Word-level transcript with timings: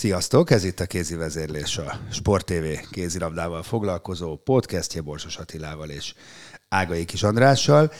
Sziasztok, 0.00 0.50
ez 0.50 0.64
itt 0.64 0.80
a 0.80 0.86
Kézi 0.86 1.14
Vezérlés, 1.14 1.78
a 1.78 2.00
Sport 2.10 2.44
TV 2.44 2.90
kézilabdával 2.90 3.62
foglalkozó 3.62 4.36
podcastje 4.36 5.00
Borsos 5.00 5.36
Attilával 5.36 5.88
és 5.88 6.14
Ágai 6.68 7.04
Kis 7.04 7.22
Andrással, 7.22 7.92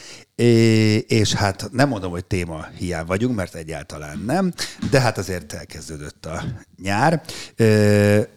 és 1.06 1.32
hát 1.32 1.68
nem 1.72 1.88
mondom, 1.88 2.10
hogy 2.10 2.24
téma 2.24 2.66
hiány 2.76 3.06
vagyunk, 3.06 3.36
mert 3.36 3.54
egyáltalán 3.54 4.18
nem, 4.18 4.52
de 4.90 5.00
hát 5.00 5.18
azért 5.18 5.52
elkezdődött 5.52 6.26
a 6.26 6.44
nyár, 6.82 7.22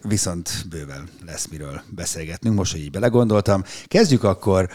viszont 0.02 0.50
bőven 0.68 1.08
lesz 1.26 1.46
miről 1.46 1.82
beszélgetnünk, 1.88 2.56
most, 2.56 2.72
hogy 2.72 2.80
így 2.80 2.90
belegondoltam. 2.90 3.64
Kezdjük 3.86 4.24
akkor 4.24 4.68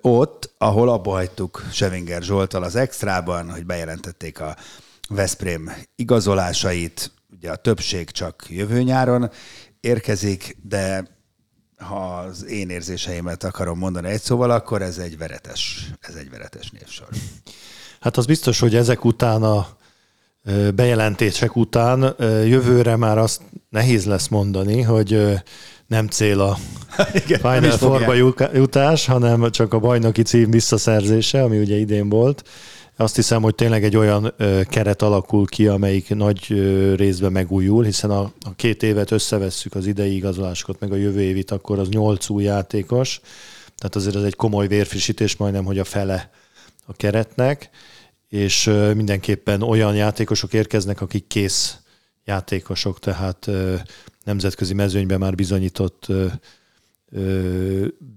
ott, 0.00 0.54
ahol 0.58 0.88
abba 0.88 1.10
hagytuk 1.10 1.64
Sevinger 1.72 2.22
Zsoltal 2.22 2.62
az 2.62 2.76
extrában, 2.76 3.50
hogy 3.50 3.66
bejelentették 3.66 4.40
a 4.40 4.56
Veszprém 5.08 5.72
igazolásait, 5.96 7.12
ugye 7.40 7.50
a 7.50 7.56
többség 7.56 8.10
csak 8.10 8.46
jövő 8.48 8.82
nyáron 8.82 9.30
érkezik, 9.80 10.56
de 10.62 11.06
ha 11.76 12.18
az 12.18 12.46
én 12.46 12.70
érzéseimet 12.70 13.44
akarom 13.44 13.78
mondani 13.78 14.08
egy 14.08 14.20
szóval, 14.20 14.50
akkor 14.50 14.82
ez 14.82 14.98
egy 14.98 15.18
veretes, 15.18 15.90
ez 16.00 16.14
egy 16.14 16.30
veretes 16.30 16.70
névsor. 16.70 17.08
Hát 18.00 18.16
az 18.16 18.26
biztos, 18.26 18.58
hogy 18.60 18.74
ezek 18.74 19.04
után 19.04 19.42
a 19.42 19.66
bejelentések 20.74 21.56
után 21.56 22.14
jövőre 22.44 22.96
már 22.96 23.18
azt 23.18 23.42
nehéz 23.68 24.04
lesz 24.04 24.28
mondani, 24.28 24.82
hogy 24.82 25.40
nem 25.86 26.08
cél 26.08 26.40
a 26.40 26.58
Igen, 27.24 27.40
Final 27.40 27.76
Forba 27.76 28.14
jutás, 28.54 29.06
hanem 29.06 29.50
csak 29.50 29.72
a 29.72 29.78
bajnoki 29.78 30.22
cím 30.22 30.50
visszaszerzése, 30.50 31.42
ami 31.42 31.58
ugye 31.58 31.76
idén 31.76 32.08
volt. 32.08 32.48
Azt 33.00 33.16
hiszem, 33.16 33.42
hogy 33.42 33.54
tényleg 33.54 33.84
egy 33.84 33.96
olyan 33.96 34.34
keret 34.64 35.02
alakul 35.02 35.46
ki, 35.46 35.66
amelyik 35.66 36.14
nagy 36.14 36.46
részben 36.96 37.32
megújul, 37.32 37.84
hiszen 37.84 38.10
a, 38.10 38.20
a 38.20 38.54
két 38.56 38.82
évet 38.82 39.10
összevesszük 39.10 39.74
az 39.74 39.86
idei 39.86 40.14
igazolásokat, 40.14 40.80
meg 40.80 40.92
a 40.92 40.96
jövő 40.96 41.20
évit, 41.20 41.50
akkor 41.50 41.78
az 41.78 41.88
nyolc 41.88 42.28
új 42.28 42.42
játékos, 42.42 43.20
tehát 43.76 43.96
azért 43.96 44.16
ez 44.16 44.22
egy 44.22 44.34
komoly 44.34 44.66
vérfrissítés, 44.66 45.36
majdnem, 45.36 45.64
hogy 45.64 45.78
a 45.78 45.84
fele 45.84 46.30
a 46.86 46.92
keretnek, 46.92 47.70
és 48.28 48.64
mindenképpen 48.94 49.62
olyan 49.62 49.94
játékosok 49.94 50.52
érkeznek, 50.52 51.00
akik 51.00 51.26
kész 51.26 51.78
játékosok, 52.24 52.98
tehát 52.98 53.50
nemzetközi 54.24 54.74
mezőnyben 54.74 55.18
már 55.18 55.34
bizonyított, 55.34 56.06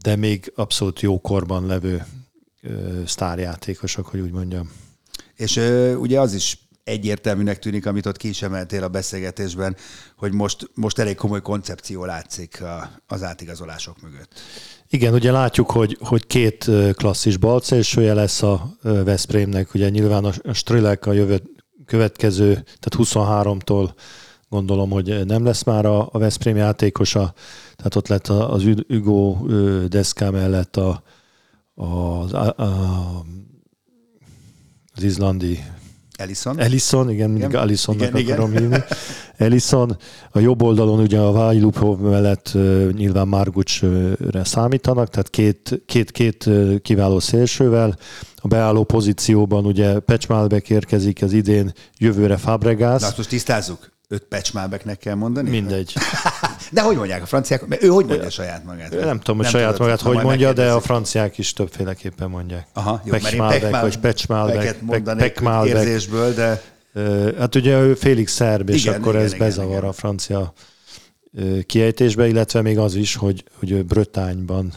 de 0.02 0.16
még 0.16 0.52
abszolút 0.56 1.02
jó 1.02 1.22
korban 1.22 1.66
levő 1.66 2.06
sztárjátékosok, 3.06 4.08
hogy 4.08 4.20
úgy 4.20 4.32
mondjam. 4.32 4.72
És 5.36 5.56
ugye 5.98 6.20
az 6.20 6.34
is 6.34 6.58
egyértelműnek 6.84 7.60
tűnik, 7.60 7.86
amit 7.86 8.06
ott 8.06 8.18
ki 8.18 8.30
is 8.30 8.42
emeltél 8.42 8.84
a 8.84 8.88
beszélgetésben, 8.88 9.76
hogy 10.16 10.34
most, 10.34 10.70
most 10.74 11.00
elég 11.00 11.16
komoly 11.16 11.42
koncepció 11.42 12.06
látszik 12.06 12.62
a, 12.62 12.92
az 13.08 13.24
átigazolások 13.24 14.02
mögött. 14.02 14.40
Igen, 14.90 15.14
ugye 15.14 15.32
látjuk, 15.32 15.72
hogy, 15.72 15.98
hogy 16.02 16.28
két 16.28 16.70
klasszis 16.94 17.38
balcélsője 17.38 18.14
lesz 18.14 18.42
a 18.42 18.78
Veszprémnek. 18.82 19.74
Ugye 19.74 19.90
nyilván 19.90 20.26
a 20.26 20.54
Strilek 20.54 21.06
a 21.06 21.12
jövő, 21.12 21.42
következő, 21.86 22.54
tehát 22.54 22.96
23-tól 22.98 23.94
gondolom, 24.50 24.90
hogy 24.90 25.26
nem 25.26 25.46
lesz 25.46 25.64
már 25.64 25.86
a, 25.86 26.10
a 26.12 26.18
Veszprém 26.18 26.56
játékosa. 26.56 27.34
Tehát 27.76 27.96
ott 27.96 28.08
lett 28.08 28.28
az 28.28 28.64
Ügó 28.88 29.48
Deszká 29.88 30.30
mellett 30.30 30.78
a, 30.78 31.04
az, 31.76 32.34
a, 32.34 32.54
a, 32.58 33.26
az 34.96 35.04
izlandi 35.04 35.60
Ellison. 36.16 36.60
Ellison, 36.60 37.10
igen, 37.10 37.30
mindig 37.30 37.50
igen. 37.50 37.62
Ellisonnak 37.62 38.20
igen, 38.20 38.32
akarom 38.32 38.52
igen. 38.52 38.62
hívni. 38.62 38.84
Ellison, 39.38 39.98
a 40.32 40.40
jobb 40.40 40.62
oldalon 40.62 41.00
ugye 41.00 41.20
a 41.20 41.32
Vajlupov 41.32 42.00
mellett 42.00 42.52
uh, 42.54 42.92
nyilván 42.92 43.28
Margucsre 43.28 44.44
számítanak, 44.44 45.10
tehát 45.10 45.30
két, 45.30 45.82
két, 45.86 46.12
két 46.12 46.46
uh, 46.46 46.76
kiváló 46.80 47.20
szélsővel. 47.20 47.98
A 48.36 48.48
beálló 48.48 48.84
pozícióban 48.84 49.66
ugye 49.66 50.00
Pecsmálbek 50.00 50.70
érkezik 50.70 51.22
az 51.22 51.34
idén, 51.34 51.74
jövőre 51.98 52.38
Fabregas. 52.38 53.02
Na, 53.02 53.10
most 53.18 53.30
tisztázzuk 53.30 53.93
öt 54.08 54.24
pecsmábeknek 54.24 54.98
kell 54.98 55.16
mondani? 55.16 55.50
Mindegy. 55.50 55.94
de 56.72 56.82
hogy 56.82 56.96
mondják 56.96 57.22
a 57.22 57.26
franciák? 57.26 57.68
Mert 57.68 57.84
ő 57.84 57.88
hogy 57.88 58.06
mondja 58.06 58.30
saját 58.30 58.64
magát? 58.64 59.00
Nem 59.00 59.20
tudom, 59.20 59.38
hogy 59.38 59.48
saját 59.48 59.80
magát 59.80 60.02
hogy 60.02 60.22
mondja, 60.22 60.54
de 60.54 60.72
a 60.72 60.80
franciák 60.80 61.38
is 61.38 61.54
többféleképpen 61.54 62.30
mondják. 62.30 62.68
Aha, 62.74 63.02
jó, 63.06 63.12
Pecsmálbek, 63.12 63.82
vagy 63.82 64.00
Pecsmálbek, 64.00 64.78
Pekmálbek. 65.18 65.68
érzésből, 65.68 66.34
de... 66.34 66.62
Hát 67.38 67.56
ugye 67.56 67.80
ő 67.80 67.94
félig 67.94 68.28
szerb, 68.28 68.70
és 68.70 68.84
igen, 68.84 69.00
akkor 69.00 69.14
igen, 69.14 69.26
ez 69.26 69.34
igen, 69.34 69.48
bezavar 69.48 69.78
igen. 69.78 69.90
a 69.90 69.92
francia 69.92 70.54
kiejtésbe, 71.66 72.28
illetve 72.28 72.62
még 72.62 72.78
az 72.78 72.96
is, 72.96 73.16
hogy, 73.16 73.44
hogy 73.60 73.72
ő 73.72 73.84
Brötányban 73.84 74.74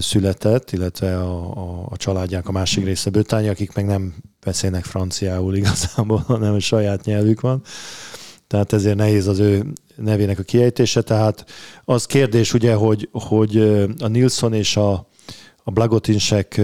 született, 0.00 0.70
illetve 0.70 1.18
a, 1.18 1.56
a, 1.56 1.86
a 1.88 1.96
családják 1.96 2.48
a 2.48 2.52
másik 2.52 2.84
része 2.84 3.10
Brötány, 3.10 3.48
akik 3.48 3.74
meg 3.74 3.84
nem 3.86 4.14
beszélnek 4.46 4.84
franciául 4.84 5.54
igazából, 5.54 6.24
hanem 6.26 6.54
a 6.54 6.60
saját 6.60 7.04
nyelvük 7.04 7.40
van. 7.40 7.62
Tehát 8.46 8.72
ezért 8.72 8.96
nehéz 8.96 9.26
az 9.26 9.38
ő 9.38 9.72
nevének 9.96 10.38
a 10.38 10.42
kiejtése. 10.42 11.02
Tehát 11.02 11.44
az 11.84 12.06
kérdés 12.06 12.54
ugye, 12.54 12.74
hogy, 12.74 13.08
hogy 13.12 13.58
a 14.00 14.06
Nilsson 14.06 14.52
és 14.52 14.76
a, 14.76 15.08
a 15.64 15.70
Blagotinsek 15.70 16.60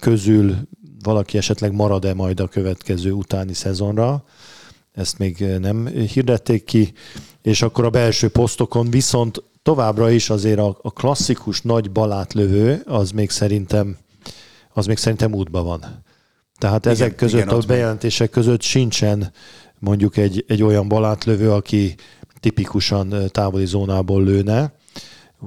közül 0.00 0.56
valaki 1.02 1.38
esetleg 1.38 1.72
marad-e 1.72 2.14
majd 2.14 2.40
a 2.40 2.48
következő 2.48 3.12
utáni 3.12 3.54
szezonra. 3.54 4.24
Ezt 4.92 5.18
még 5.18 5.44
nem 5.60 5.86
hirdették 5.86 6.64
ki. 6.64 6.92
És 7.42 7.62
akkor 7.62 7.84
a 7.84 7.90
belső 7.90 8.28
posztokon 8.28 8.90
viszont 8.90 9.42
továbbra 9.62 10.10
is 10.10 10.30
azért 10.30 10.58
a, 10.58 10.78
a 10.82 10.90
klasszikus 10.90 11.60
nagy 11.60 11.90
balátlövő, 11.90 12.82
az 12.86 13.10
még 13.10 13.30
szerintem 13.30 13.96
az 14.72 14.86
még 14.86 14.96
szerintem 14.96 15.34
útban 15.34 15.64
van. 15.64 16.04
Tehát 16.62 16.84
igen, 16.84 16.96
ezek 16.96 17.14
között, 17.14 17.40
igen, 17.40 17.54
a 17.54 17.58
bejelentések 17.66 18.30
között 18.30 18.62
sincsen 18.62 19.32
mondjuk 19.78 20.16
egy, 20.16 20.44
egy 20.48 20.62
olyan 20.62 20.88
balátlövő, 20.88 21.52
aki 21.52 21.94
tipikusan 22.40 23.14
távoli 23.28 23.66
zónából 23.66 24.24
lőne, 24.24 24.72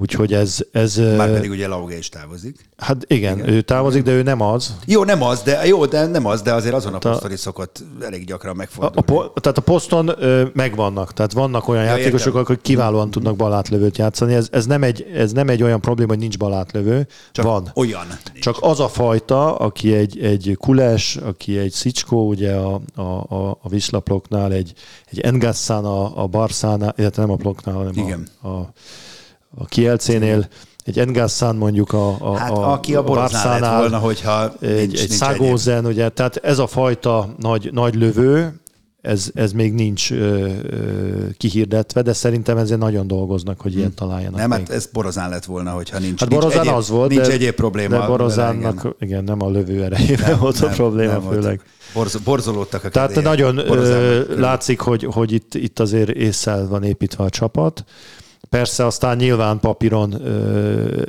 Úgyhogy 0.00 0.32
ez... 0.32 0.58
ez 0.72 0.96
Már 0.96 1.32
pedig 1.32 1.50
ugye 1.50 1.68
Lauge 1.68 1.98
is 1.98 2.08
távozik. 2.08 2.68
Hát 2.76 3.04
igen, 3.06 3.38
igen, 3.38 3.48
ő 3.48 3.60
távozik, 3.60 4.02
de 4.02 4.10
ő 4.10 4.22
nem 4.22 4.40
az. 4.40 4.76
Jó, 4.86 5.04
nem 5.04 5.22
az, 5.22 5.42
de 5.42 5.66
jó, 5.66 5.86
de 5.86 6.06
nem 6.06 6.26
az, 6.26 6.42
de 6.42 6.52
azért 6.52 6.74
azon 6.74 6.94
a 6.94 6.98
poszton 6.98 7.32
is 7.32 7.40
szokott 7.40 7.84
elég 8.00 8.24
gyakran 8.24 8.56
megfordulni. 8.56 9.20
A, 9.20 9.32
a, 9.34 9.40
tehát 9.40 9.58
a 9.58 9.60
poszton 9.60 10.22
ö, 10.22 10.44
megvannak, 10.52 11.12
tehát 11.12 11.32
vannak 11.32 11.68
olyan 11.68 11.84
ja, 11.84 11.90
játékosok, 11.90 12.26
értem. 12.26 12.40
akik 12.40 12.60
kiválóan 12.60 13.10
tudnak 13.10 13.36
balátlövőt 13.36 13.98
játszani. 13.98 14.34
Ez, 14.34 14.48
ez, 14.50 14.66
nem 14.66 14.82
egy, 14.82 15.06
ez 15.14 15.32
nem 15.32 15.48
egy 15.48 15.62
olyan 15.62 15.80
probléma, 15.80 16.10
hogy 16.10 16.20
nincs 16.20 16.38
balátlövő. 16.38 17.06
Csak 17.32 17.44
Van. 17.44 17.70
olyan. 17.74 18.06
Nincs. 18.32 18.44
Csak 18.44 18.56
az 18.60 18.80
a 18.80 18.88
fajta, 18.88 19.56
aki 19.56 19.94
egy, 19.94 20.18
egy 20.18 20.56
kules, 20.60 21.16
aki 21.16 21.58
egy 21.58 21.72
szicskó, 21.72 22.28
ugye 22.28 22.54
a, 22.54 22.80
a, 22.94 23.34
a, 23.34 23.58
a 23.62 23.68
vislaploknál, 23.68 24.52
egy, 24.52 24.72
egy 25.10 25.20
Engassan 25.20 25.84
a, 25.84 26.22
a 26.22 26.26
Barszánál, 26.26 26.94
illetve 26.96 27.22
nem 27.22 27.30
a 27.30 27.36
ploknál, 27.36 27.74
hanem 27.74 27.92
Igen. 27.94 28.28
a, 28.40 28.48
a 28.48 28.72
a 29.58 29.64
Kielcénél, 29.64 30.48
egy 30.84 30.98
Engassan 30.98 31.56
mondjuk 31.56 31.92
a, 31.92 32.16
a, 32.20 32.36
hát, 32.36 32.50
a, 32.50 32.72
aki 32.72 32.94
a, 32.94 32.98
a 32.98 33.02
Barszánál, 33.02 33.80
volna, 33.80 33.98
hogyha 33.98 34.52
egy, 34.60 34.76
nincs, 34.76 35.00
egy 35.00 35.10
Szagózen, 35.10 35.86
ugye, 35.86 36.08
tehát 36.08 36.36
ez 36.36 36.58
a 36.58 36.66
fajta 36.66 37.34
nagy, 37.38 37.70
nagy 37.72 37.94
lövő, 37.94 38.60
ez, 39.06 39.30
ez 39.34 39.52
még 39.52 39.72
nincs 39.72 40.12
ö, 40.12 40.48
ö, 40.62 41.28
kihirdetve, 41.36 42.02
de 42.02 42.12
szerintem 42.12 42.56
ezzel 42.56 42.78
nagyon 42.78 43.06
dolgoznak, 43.06 43.60
hogy 43.60 43.74
ilyen 43.74 43.88
hm. 43.88 43.94
találjanak. 43.94 44.38
Nem, 44.38 44.48
még. 44.48 44.58
hát 44.58 44.70
ez 44.70 44.86
Borozán 44.86 45.30
lett 45.30 45.44
volna, 45.44 45.70
hogyha 45.70 45.98
nincs, 45.98 46.20
hát 46.20 46.28
Borozán 46.28 46.50
nincs 46.50 46.66
egyéb, 46.66 46.78
az 46.78 46.88
volt, 46.88 47.10
nincs 47.10 47.26
de, 47.26 47.32
egyéb 47.32 47.54
probléma. 47.54 47.98
De 47.98 48.06
Borozánnak, 48.06 48.78
igen. 48.78 48.94
igen, 49.00 49.24
nem 49.24 49.42
a 49.42 49.50
lövő 49.50 49.82
erejében 49.82 50.38
volt 50.38 50.60
nem, 50.60 50.70
a 50.70 50.72
probléma 50.72 51.12
nem 51.12 51.22
főleg. 51.30 51.60
Borz, 51.94 52.16
borzolódtak 52.16 52.84
a 52.84 52.88
Tehát 52.88 53.22
nagyon 53.22 53.58
ö, 53.58 54.38
látszik, 54.38 54.80
hogy, 54.80 55.08
hogy 55.10 55.32
itt, 55.32 55.54
itt 55.54 55.78
azért 55.78 56.08
észszel 56.08 56.66
van 56.68 56.82
építve 56.82 57.24
a 57.24 57.30
csapat. 57.30 57.84
Persze 58.48 58.86
aztán 58.86 59.16
nyilván 59.16 59.60
papíron 59.60 60.26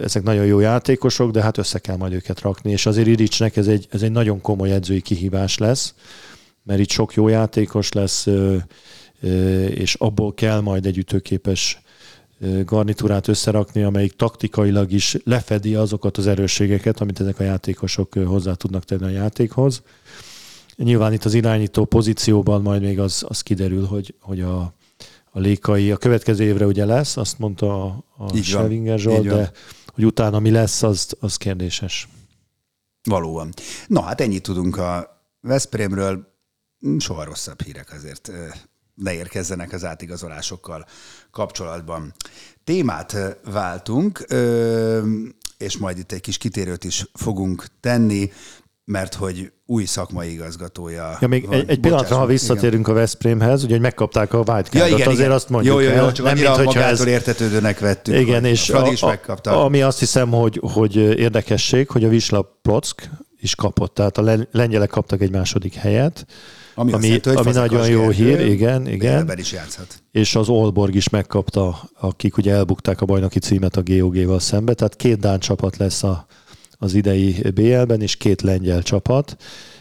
ezek 0.03 0.23
nagyon 0.23 0.45
jó 0.45 0.59
játékosok, 0.59 1.31
de 1.31 1.41
hát 1.41 1.57
össze 1.57 1.79
kell 1.79 1.95
majd 1.95 2.13
őket 2.13 2.41
rakni, 2.41 2.71
és 2.71 2.85
azért 2.85 3.07
Iricsnek 3.07 3.55
ez 3.55 3.67
egy, 3.67 3.87
ez 3.91 4.01
egy 4.01 4.11
nagyon 4.11 4.41
komoly 4.41 4.71
edzői 4.71 5.01
kihívás 5.01 5.57
lesz, 5.57 5.93
mert 6.63 6.79
itt 6.79 6.89
sok 6.89 7.13
jó 7.13 7.27
játékos 7.27 7.91
lesz, 7.91 8.27
és 9.69 9.93
abból 9.93 10.33
kell 10.33 10.59
majd 10.59 10.85
egy 10.85 10.97
ütőképes 10.97 11.81
garnitúrát 12.65 13.27
összerakni, 13.27 13.83
amelyik 13.83 14.15
taktikailag 14.15 14.91
is 14.91 15.17
lefedi 15.23 15.75
azokat 15.75 16.17
az 16.17 16.27
erősségeket, 16.27 17.01
amit 17.01 17.19
ezek 17.19 17.39
a 17.39 17.43
játékosok 17.43 18.13
hozzá 18.13 18.53
tudnak 18.53 18.83
tenni 18.83 19.03
a 19.03 19.09
játékhoz. 19.09 19.81
Nyilván 20.75 21.13
itt 21.13 21.25
az 21.25 21.33
irányító 21.33 21.85
pozícióban 21.85 22.61
majd 22.61 22.81
még 22.81 22.99
az, 22.99 23.25
az 23.27 23.41
kiderül, 23.41 23.85
hogy, 23.85 24.15
hogy 24.19 24.41
a, 24.41 24.73
a 25.37 25.39
Lékai 25.39 25.91
a 25.91 25.97
következő 25.97 26.43
évre 26.43 26.65
ugye 26.65 26.85
lesz, 26.85 27.17
azt 27.17 27.39
mondta 27.39 27.83
a, 27.83 28.03
a 28.17 28.37
Schellinger 28.37 28.99
Zsolt, 28.99 29.27
de 29.27 29.51
hogy 29.85 30.05
utána 30.05 30.39
mi 30.39 30.51
lesz, 30.51 30.83
az, 30.83 31.15
az 31.19 31.35
kérdéses. 31.35 32.07
Valóban. 33.03 33.53
Na 33.87 34.01
hát 34.01 34.21
ennyit 34.21 34.43
tudunk 34.43 34.77
a 34.77 35.21
Veszprémről, 35.41 36.27
soha 36.97 37.23
rosszabb 37.23 37.61
hírek 37.61 37.93
azért 37.93 38.31
ne 38.93 39.13
érkezzenek 39.13 39.73
az 39.73 39.85
átigazolásokkal 39.85 40.85
kapcsolatban. 41.31 42.13
Témát 42.63 43.17
váltunk, 43.43 44.25
és 45.57 45.77
majd 45.77 45.97
itt 45.97 46.11
egy 46.11 46.21
kis 46.21 46.37
kitérőt 46.37 46.83
is 46.83 47.05
fogunk 47.13 47.65
tenni 47.79 48.31
mert 48.91 49.13
hogy 49.13 49.51
új 49.65 49.85
szakmai 49.85 50.31
igazgatója. 50.31 51.17
Ja, 51.21 51.27
még 51.27 51.45
van. 51.45 51.59
egy, 51.59 51.69
egy 51.69 51.79
pillanatra, 51.79 52.17
ha 52.17 52.25
visszatérünk 52.25 52.87
igen. 52.87 52.95
a 52.95 52.99
Veszprémhez, 52.99 53.63
ugye, 53.63 53.73
hogy 53.73 53.81
megkapták 53.81 54.33
a 54.33 54.37
wildcardot, 54.37 54.73
ja, 54.73 54.85
igen, 54.85 54.99
azért 54.99 55.19
igen. 55.19 55.31
azt 55.31 55.49
mondjuk 55.49 55.73
jó, 55.73 55.79
jó, 55.79 55.95
jó, 55.95 56.11
csak 56.11 56.25
nem, 56.25 56.37
mint, 56.37 56.47
hogyha 56.47 56.83
ez... 56.83 57.05
értetődőnek 57.05 57.79
vettük. 57.79 58.15
Igen, 58.15 58.45
és 58.45 58.69
a, 58.69 58.87
is 58.91 59.01
megkapta. 59.01 59.63
ami 59.63 59.81
azt 59.81 59.99
hiszem, 59.99 60.29
hogy, 60.29 60.61
hogy 60.73 60.95
érdekesség, 60.95 61.89
hogy 61.89 62.03
a 62.03 62.09
Visla 62.09 62.59
Plock 62.61 63.09
is 63.39 63.55
kapott, 63.55 63.93
tehát 63.93 64.17
a 64.17 64.37
lengyelek 64.51 64.89
kaptak 64.89 65.21
egy 65.21 65.31
második 65.31 65.73
helyet, 65.73 66.25
ami, 66.75 66.91
ami, 66.91 67.05
jelenti, 67.05 67.29
ami 67.29 67.51
nagyon 67.51 67.89
jó 67.89 68.09
hír, 68.09 68.39
igen, 68.39 68.87
igen. 68.87 69.31
is 69.37 69.51
játszhat. 69.51 70.03
És 70.11 70.35
az 70.35 70.49
Olborg 70.49 70.95
is 70.95 71.09
megkapta, 71.09 71.89
akik 71.99 72.37
ugye 72.37 72.53
elbukták 72.53 73.01
a 73.01 73.05
bajnoki 73.05 73.39
címet 73.39 73.75
a 73.75 73.83
GOG-val 73.83 74.39
szembe, 74.39 74.73
tehát 74.73 74.95
két 74.95 75.19
Dán 75.19 75.39
csapat 75.39 75.77
lesz 75.77 76.03
a 76.03 76.25
az 76.77 76.93
idei 76.93 77.41
BL-ben, 77.53 78.01
és 78.01 78.15
két 78.15 78.41
lengyel 78.41 78.81
csapat, 78.81 79.37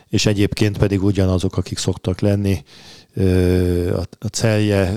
és 0.09 0.27
egyébként 0.27 0.79
pedig 0.79 1.03
ugyanazok, 1.03 1.57
akik 1.57 1.79
szoktak 1.79 2.21
lenni, 2.21 2.65
a 4.19 4.27
Celje 4.31 4.97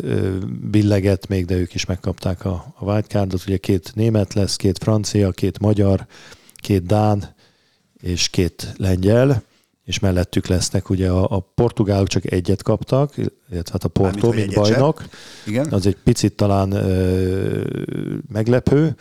billeget 0.71 1.27
még, 1.27 1.45
de 1.45 1.55
ők 1.55 1.73
is 1.73 1.85
megkapták 1.85 2.45
a, 2.45 2.73
a 2.77 2.83
wildcardot. 2.83 3.43
Ugye 3.47 3.57
két 3.57 3.91
német 3.95 4.33
lesz, 4.33 4.55
két 4.55 4.77
francia, 4.77 5.31
két 5.31 5.59
magyar, 5.59 6.05
két 6.55 6.85
dán 6.85 7.35
és 8.01 8.29
két 8.29 8.73
lengyel, 8.77 9.43
és 9.85 9.99
mellettük 9.99 10.47
lesznek 10.47 10.89
ugye 10.89 11.09
a, 11.09 11.35
a 11.35 11.39
portugálok 11.39 12.07
csak 12.07 12.31
egyet 12.31 12.63
kaptak, 12.63 13.17
illetve 13.17 13.71
hát 13.71 13.83
a 13.83 13.87
Porto, 13.87 14.31
mint 14.31 14.53
bajnok. 14.53 15.05
Igen. 15.45 15.67
Az 15.71 15.85
egy 15.85 15.97
picit 16.03 16.33
talán 16.33 16.71
ö, 16.71 17.63
meglepő, 18.31 18.95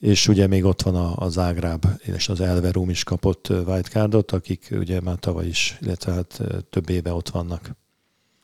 és 0.00 0.28
ugye 0.28 0.46
még 0.46 0.64
ott 0.64 0.82
van 0.82 0.94
a, 0.94 1.16
a 1.16 1.28
Zágráb, 1.28 1.86
és 1.98 2.28
az 2.28 2.40
Elverum 2.40 2.90
is 2.90 3.04
kapott 3.04 3.48
wildcardot, 3.48 4.32
akik 4.32 4.68
ugye 4.70 5.00
már 5.00 5.16
tavaly 5.16 5.46
is, 5.46 5.78
illetve 5.80 6.12
hát 6.12 6.40
több 6.70 6.90
éve 6.90 7.12
ott 7.12 7.28
vannak. 7.28 7.70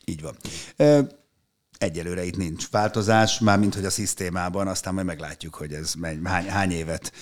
Így 0.04 0.22
van. 0.22 0.36
Egyelőre 1.78 2.24
itt 2.24 2.36
nincs 2.36 2.68
változás, 2.68 3.38
mármint 3.38 3.74
hogy 3.74 3.84
a 3.84 3.90
szisztémában, 3.90 4.68
aztán 4.68 4.94
majd 4.94 5.06
meglátjuk, 5.06 5.54
hogy 5.54 5.72
ez 5.72 5.94
megy, 5.94 6.18
hány, 6.24 6.48
hány 6.48 6.70
évet 6.70 7.12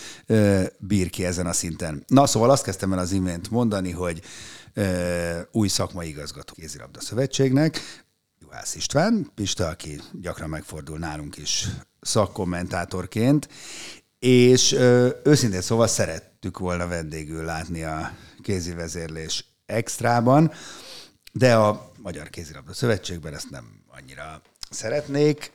bír 0.78 1.10
ki 1.10 1.24
ezen 1.24 1.46
a 1.46 1.52
szinten. 1.52 2.04
Na, 2.06 2.26
szóval 2.26 2.50
azt 2.50 2.64
kezdtem 2.64 2.92
el 2.92 2.98
az 2.98 3.12
imént 3.12 3.50
mondani, 3.50 3.90
hogy 3.90 4.22
új 5.52 5.68
szakmai 5.68 6.08
igazgató 6.08 6.52
kézilabda 6.54 7.00
szövetségnek, 7.00 7.80
Juhász 8.40 8.74
István, 8.74 9.30
Pista, 9.34 9.66
aki 9.66 10.00
gyakran 10.12 10.48
megfordul 10.48 10.98
nálunk 10.98 11.36
is 11.36 11.68
szakkommentátorként, 12.00 13.48
és 14.24 14.72
ö, 14.72 15.08
őszintén 15.24 15.60
szóval 15.60 15.86
szerettük 15.86 16.58
volna 16.58 16.86
vendégül 16.86 17.44
látni 17.44 17.82
a 17.82 18.12
kézi 18.42 18.72
vezérlés 18.72 19.44
extrában, 19.66 20.52
de 21.32 21.54
a 21.54 21.92
Magyar 22.02 22.30
Kézilabda 22.30 22.72
Szövetségben 22.72 23.34
ezt 23.34 23.50
nem 23.50 23.64
annyira 23.88 24.42
szeretnék. 24.70 25.52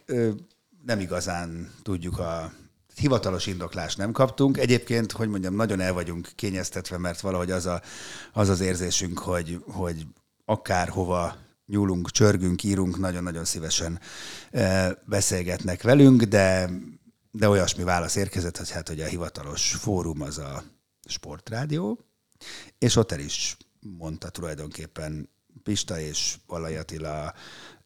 Nem 0.85 0.99
igazán 0.99 1.71
tudjuk 1.83 2.19
a 2.19 2.51
hivatalos 2.95 3.47
indoklást 3.47 3.97
nem 3.97 4.11
kaptunk. 4.11 4.57
Egyébként, 4.57 5.11
hogy 5.11 5.27
mondjam, 5.27 5.55
nagyon 5.55 5.79
el 5.79 5.93
vagyunk 5.93 6.31
kényeztetve, 6.35 6.97
mert 6.97 7.21
valahogy 7.21 7.51
az 7.51 7.65
a, 7.65 7.81
az, 8.33 8.49
az 8.49 8.59
érzésünk, 8.59 9.19
hogy, 9.19 9.63
hogy 9.67 10.05
akárhova 10.45 11.35
nyúlunk, 11.65 12.09
csörgünk, 12.09 12.63
írunk, 12.63 12.99
nagyon-nagyon 12.99 13.45
szívesen 13.45 13.99
beszélgetnek 15.05 15.83
velünk, 15.83 16.23
de 16.23 16.69
de 17.31 17.49
olyasmi 17.49 17.83
válasz 17.83 18.15
érkezett, 18.15 18.57
hogy 18.57 18.71
hát 18.71 18.87
hogy 18.87 19.01
a 19.01 19.05
hivatalos 19.05 19.71
fórum 19.71 20.21
az 20.21 20.37
a 20.37 20.63
sportrádió, 21.07 21.99
és 22.77 22.95
ott 22.95 23.11
el 23.11 23.19
is 23.19 23.57
mondta 23.79 24.29
tulajdonképpen 24.29 25.29
Pista 25.63 25.99
és 25.99 26.37
Pallai 26.45 26.75
Attila, 26.75 27.33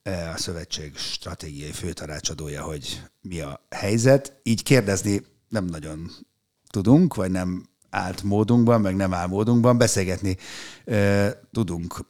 e, 0.03 0.29
a 0.29 0.37
szövetség 0.37 0.97
stratégiai 0.97 1.71
főtanácsadója, 1.71 2.63
hogy 2.63 3.01
mi 3.21 3.39
a 3.39 3.65
helyzet. 3.69 4.39
Így 4.43 4.63
kérdezni 4.63 5.25
nem 5.49 5.65
nagyon 5.65 6.11
tudunk, 6.69 7.15
vagy 7.15 7.31
nem 7.31 7.65
állt 7.89 8.23
módunkban, 8.23 8.81
meg 8.81 8.95
nem 8.95 9.13
áll 9.13 9.27
módunkban. 9.27 9.77
Beszélgetni 9.77 10.37
e, 10.85 11.31
tudunk 11.51 12.05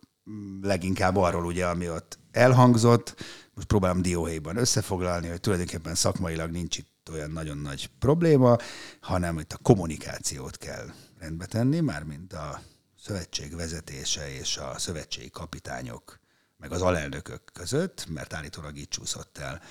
leginkább 0.62 1.15
arról, 1.18 1.45
ugye, 1.45 1.65
ami 1.65 1.89
ott 1.89 2.19
elhangzott. 2.31 3.15
Most 3.53 3.68
próbálom 3.68 4.01
dióhéjban 4.01 4.57
összefoglalni, 4.57 5.27
hogy 5.27 5.39
tulajdonképpen 5.39 5.95
szakmailag 5.95 6.51
nincs 6.51 6.77
itt 6.77 6.93
olyan 7.10 7.32
nagyon 7.32 7.58
nagy 7.58 7.90
probléma, 8.00 8.58
hanem 9.00 9.40
itt 9.40 9.54
a 9.54 9.58
kommunikációt 9.58 10.57
kell 10.57 10.86
rendbe 11.19 11.45
tenni, 11.45 11.80
mármint 11.80 12.33
a 12.33 12.62
szövetség 13.00 13.56
vezetése 13.56 14.33
és 14.33 14.57
a 14.57 14.78
szövetségi 14.78 15.30
kapitányok, 15.30 16.19
meg 16.57 16.72
az 16.72 16.81
alelnökök 16.81 17.42
között, 17.54 18.06
mert 18.10 18.33
állítólag 18.33 18.78
így 18.78 18.88
csúszott 18.88 19.38
el 19.38 19.62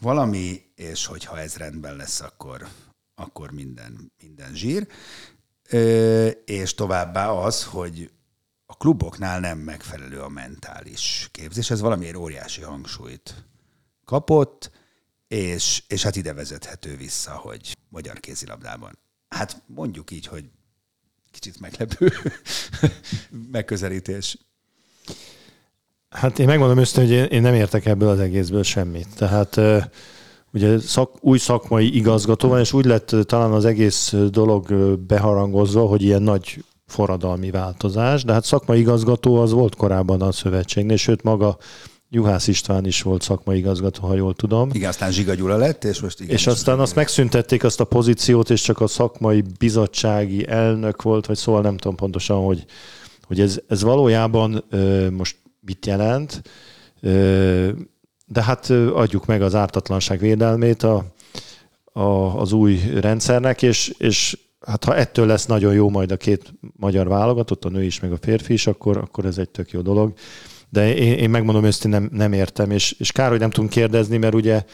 valami, 0.00 0.72
és 0.74 1.06
hogyha 1.06 1.38
ez 1.38 1.56
rendben 1.56 1.96
lesz, 1.96 2.20
akkor, 2.20 2.66
akkor 3.14 3.50
minden, 3.50 4.12
minden 4.22 4.54
zsír. 4.54 4.86
És 6.44 6.74
továbbá 6.74 7.28
az, 7.28 7.64
hogy 7.64 8.10
a 8.66 8.76
kluboknál 8.76 9.40
nem 9.40 9.58
megfelelő 9.58 10.20
a 10.20 10.28
mentális 10.28 11.28
képzés. 11.32 11.70
Ez 11.70 11.80
valamiért 11.80 12.16
óriási 12.16 12.62
hangsúlyt 12.62 13.44
kapott, 14.04 14.70
és, 15.28 15.82
és 15.88 16.02
hát 16.02 16.16
ide 16.16 16.32
vezethető 16.32 16.96
vissza, 16.96 17.30
hogy 17.30 17.76
magyar 17.88 18.20
kézilabdában. 18.20 18.98
Hát 19.28 19.62
mondjuk 19.66 20.10
így, 20.10 20.26
hogy 20.26 20.44
kicsit 21.30 21.60
meglepő 21.60 22.12
megközelítés. 23.52 24.38
Hát 26.08 26.38
én 26.38 26.46
megmondom 26.46 26.78
őszintén, 26.78 27.20
hogy 27.20 27.32
én 27.32 27.42
nem 27.42 27.54
értek 27.54 27.86
ebből 27.86 28.08
az 28.08 28.20
egészből 28.20 28.62
semmit. 28.62 29.08
Tehát 29.16 29.60
ugye 30.52 30.78
szak, 30.78 31.12
új 31.20 31.38
szakmai 31.38 31.96
igazgató 31.96 32.48
van, 32.48 32.60
és 32.60 32.72
úgy 32.72 32.84
lett 32.84 33.16
talán 33.22 33.52
az 33.52 33.64
egész 33.64 34.14
dolog 34.30 34.96
beharangozva, 34.98 35.86
hogy 35.86 36.02
ilyen 36.02 36.22
nagy 36.22 36.64
forradalmi 36.86 37.50
változás, 37.50 38.24
de 38.24 38.32
hát 38.32 38.44
szakmai 38.44 38.78
igazgató 38.78 39.40
az 39.40 39.50
volt 39.50 39.76
korábban 39.76 40.22
a 40.22 40.32
szövetségnél, 40.32 40.96
sőt 40.96 41.22
maga 41.22 41.56
Juhász 42.10 42.46
István 42.46 42.86
is 42.86 43.02
volt 43.02 43.22
szakmai 43.22 43.58
igazgató, 43.58 44.06
ha 44.06 44.14
jól 44.14 44.34
tudom. 44.34 44.70
Igen, 44.72 44.88
aztán 44.88 45.12
Zsiga 45.12 45.34
Gyula 45.34 45.56
lett, 45.56 45.84
és 45.84 46.00
most 46.00 46.20
igen. 46.20 46.34
És 46.34 46.46
aztán 46.46 46.80
azt 46.80 46.94
megszüntették 46.94 47.64
azt 47.64 47.80
a 47.80 47.84
pozíciót, 47.84 48.50
és 48.50 48.62
csak 48.62 48.80
a 48.80 48.86
szakmai 48.86 49.42
bizottsági 49.58 50.48
elnök 50.48 51.02
volt, 51.02 51.26
vagy 51.26 51.36
szóval 51.36 51.60
nem 51.60 51.76
tudom 51.76 51.96
pontosan, 51.96 52.44
hogy, 52.44 52.64
hogy 53.26 53.40
ez, 53.40 53.60
ez 53.68 53.82
valójában 53.82 54.64
ö, 54.70 55.10
most 55.10 55.36
mit 55.60 55.86
jelent, 55.86 56.42
ö, 57.00 57.68
de 58.26 58.42
hát 58.42 58.70
adjuk 58.70 59.26
meg 59.26 59.42
az 59.42 59.54
ártatlanság 59.54 60.18
védelmét 60.18 60.82
a, 60.82 61.04
a, 61.92 62.40
az 62.40 62.52
új 62.52 62.80
rendszernek, 63.00 63.62
és, 63.62 63.94
és 63.98 64.38
hát 64.66 64.84
ha 64.84 64.96
ettől 64.96 65.26
lesz 65.26 65.46
nagyon 65.46 65.74
jó 65.74 65.90
majd 65.90 66.12
a 66.12 66.16
két 66.16 66.54
magyar 66.76 67.08
válogatott, 67.08 67.64
a 67.64 67.68
nő 67.68 67.82
is, 67.82 68.00
meg 68.00 68.12
a 68.12 68.18
férfi 68.20 68.52
is, 68.52 68.66
akkor, 68.66 68.96
akkor 68.96 69.24
ez 69.24 69.38
egy 69.38 69.50
tök 69.50 69.70
jó 69.70 69.80
dolog 69.80 70.12
de 70.76 70.94
én, 70.94 71.12
én 71.12 71.30
megmondom 71.30 71.64
őszintén 71.64 71.90
nem, 71.90 72.08
nem 72.12 72.32
értem, 72.32 72.70
és, 72.70 72.92
és 72.98 73.12
kár, 73.12 73.30
hogy 73.30 73.38
nem 73.38 73.50
tudunk 73.50 73.72
kérdezni, 73.72 74.16
mert 74.16 74.34
ugye 74.34 74.64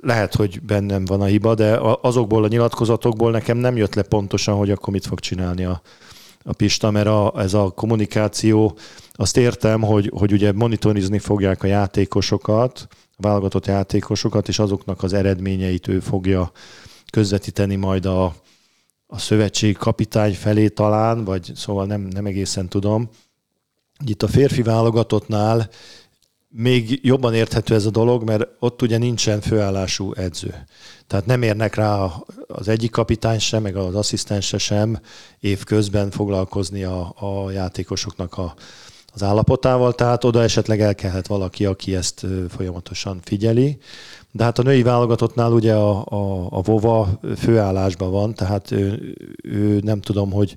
lehet, 0.00 0.34
hogy 0.34 0.62
bennem 0.62 1.04
van 1.04 1.20
a 1.20 1.24
hiba, 1.24 1.54
de 1.54 1.78
azokból 2.00 2.44
a 2.44 2.48
nyilatkozatokból 2.48 3.30
nekem 3.30 3.56
nem 3.56 3.76
jött 3.76 3.94
le 3.94 4.02
pontosan, 4.02 4.56
hogy 4.56 4.70
akkor 4.70 4.92
mit 4.92 5.06
fog 5.06 5.20
csinálni 5.20 5.64
a, 5.64 5.82
a 6.42 6.52
Pista, 6.52 6.90
mert 6.90 7.06
a, 7.06 7.32
ez 7.36 7.54
a 7.54 7.70
kommunikáció, 7.70 8.76
azt 9.12 9.36
értem, 9.36 9.80
hogy, 9.80 10.10
hogy 10.14 10.32
ugye 10.32 10.52
monitorizni 10.52 11.18
fogják 11.18 11.62
a 11.62 11.66
játékosokat, 11.66 12.86
a 13.16 13.22
válogatott 13.22 13.66
játékosokat, 13.66 14.48
és 14.48 14.58
azoknak 14.58 15.02
az 15.02 15.12
eredményeit 15.12 15.88
ő 15.88 16.00
fogja 16.00 16.52
közvetíteni 17.12 17.76
majd 17.76 18.06
a, 18.06 18.24
a 19.06 19.18
szövetség 19.18 19.76
kapitány 19.76 20.34
felé 20.34 20.68
talán, 20.68 21.24
vagy 21.24 21.50
szóval 21.54 21.86
nem, 21.86 22.00
nem 22.00 22.26
egészen 22.26 22.68
tudom. 22.68 23.10
Itt 24.04 24.22
a 24.22 24.28
férfi 24.28 24.62
válogatottnál 24.62 25.68
még 26.48 26.98
jobban 27.02 27.34
érthető 27.34 27.74
ez 27.74 27.86
a 27.86 27.90
dolog, 27.90 28.24
mert 28.24 28.48
ott 28.58 28.82
ugye 28.82 28.98
nincsen 28.98 29.40
főállású 29.40 30.12
edző. 30.12 30.66
Tehát 31.06 31.26
nem 31.26 31.42
érnek 31.42 31.74
rá 31.74 32.10
az 32.46 32.68
egyik 32.68 32.90
kapitány 32.90 33.38
sem, 33.38 33.62
meg 33.62 33.76
az 33.76 33.94
asszisztense 33.94 34.58
sem 34.58 35.00
év 35.40 35.64
közben 35.64 36.10
foglalkozni 36.10 36.82
a, 36.82 37.14
a 37.18 37.50
játékosoknak 37.50 38.38
a, 38.38 38.54
az 39.12 39.22
állapotával, 39.22 39.94
tehát 39.94 40.24
oda 40.24 40.42
esetleg 40.42 40.80
elkelhet 40.80 41.26
valaki, 41.26 41.66
aki 41.66 41.94
ezt 41.94 42.26
folyamatosan 42.48 43.20
figyeli. 43.22 43.78
De 44.32 44.44
hát 44.44 44.58
a 44.58 44.62
női 44.62 44.82
válogatottnál 44.82 45.52
ugye 45.52 45.74
a, 45.74 46.04
a, 46.06 46.46
a 46.50 46.60
Vova 46.60 47.20
főállásban 47.36 48.10
van, 48.10 48.34
tehát 48.34 48.70
ő, 48.70 49.14
ő 49.42 49.80
nem 49.80 50.00
tudom, 50.00 50.30
hogy 50.30 50.56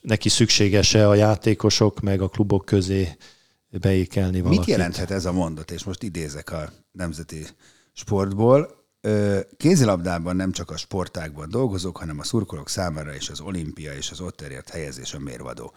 neki 0.00 0.28
szükséges-e 0.28 1.08
a 1.08 1.14
játékosok 1.14 2.00
meg 2.00 2.20
a 2.20 2.28
klubok 2.28 2.64
közé 2.64 3.16
beékelni 3.80 4.40
valakit. 4.40 4.58
Mit 4.58 4.68
jelenthet 4.68 5.10
ez 5.10 5.24
a 5.24 5.32
mondat, 5.32 5.70
és 5.70 5.84
most 5.84 6.02
idézek 6.02 6.52
a 6.52 6.72
nemzeti 6.92 7.46
sportból, 7.92 8.80
kézilabdában 9.56 10.36
nem 10.36 10.52
csak 10.52 10.70
a 10.70 10.76
sportákban 10.76 11.50
dolgozok, 11.50 11.96
hanem 11.96 12.18
a 12.18 12.24
szurkolók 12.24 12.68
számára 12.68 13.14
is 13.14 13.28
az 13.28 13.40
olimpia 13.40 13.92
és 13.92 14.10
az 14.10 14.20
ott 14.20 14.40
elért 14.40 14.68
helyezés 14.68 15.14
a 15.14 15.18
mérvadó. 15.18 15.72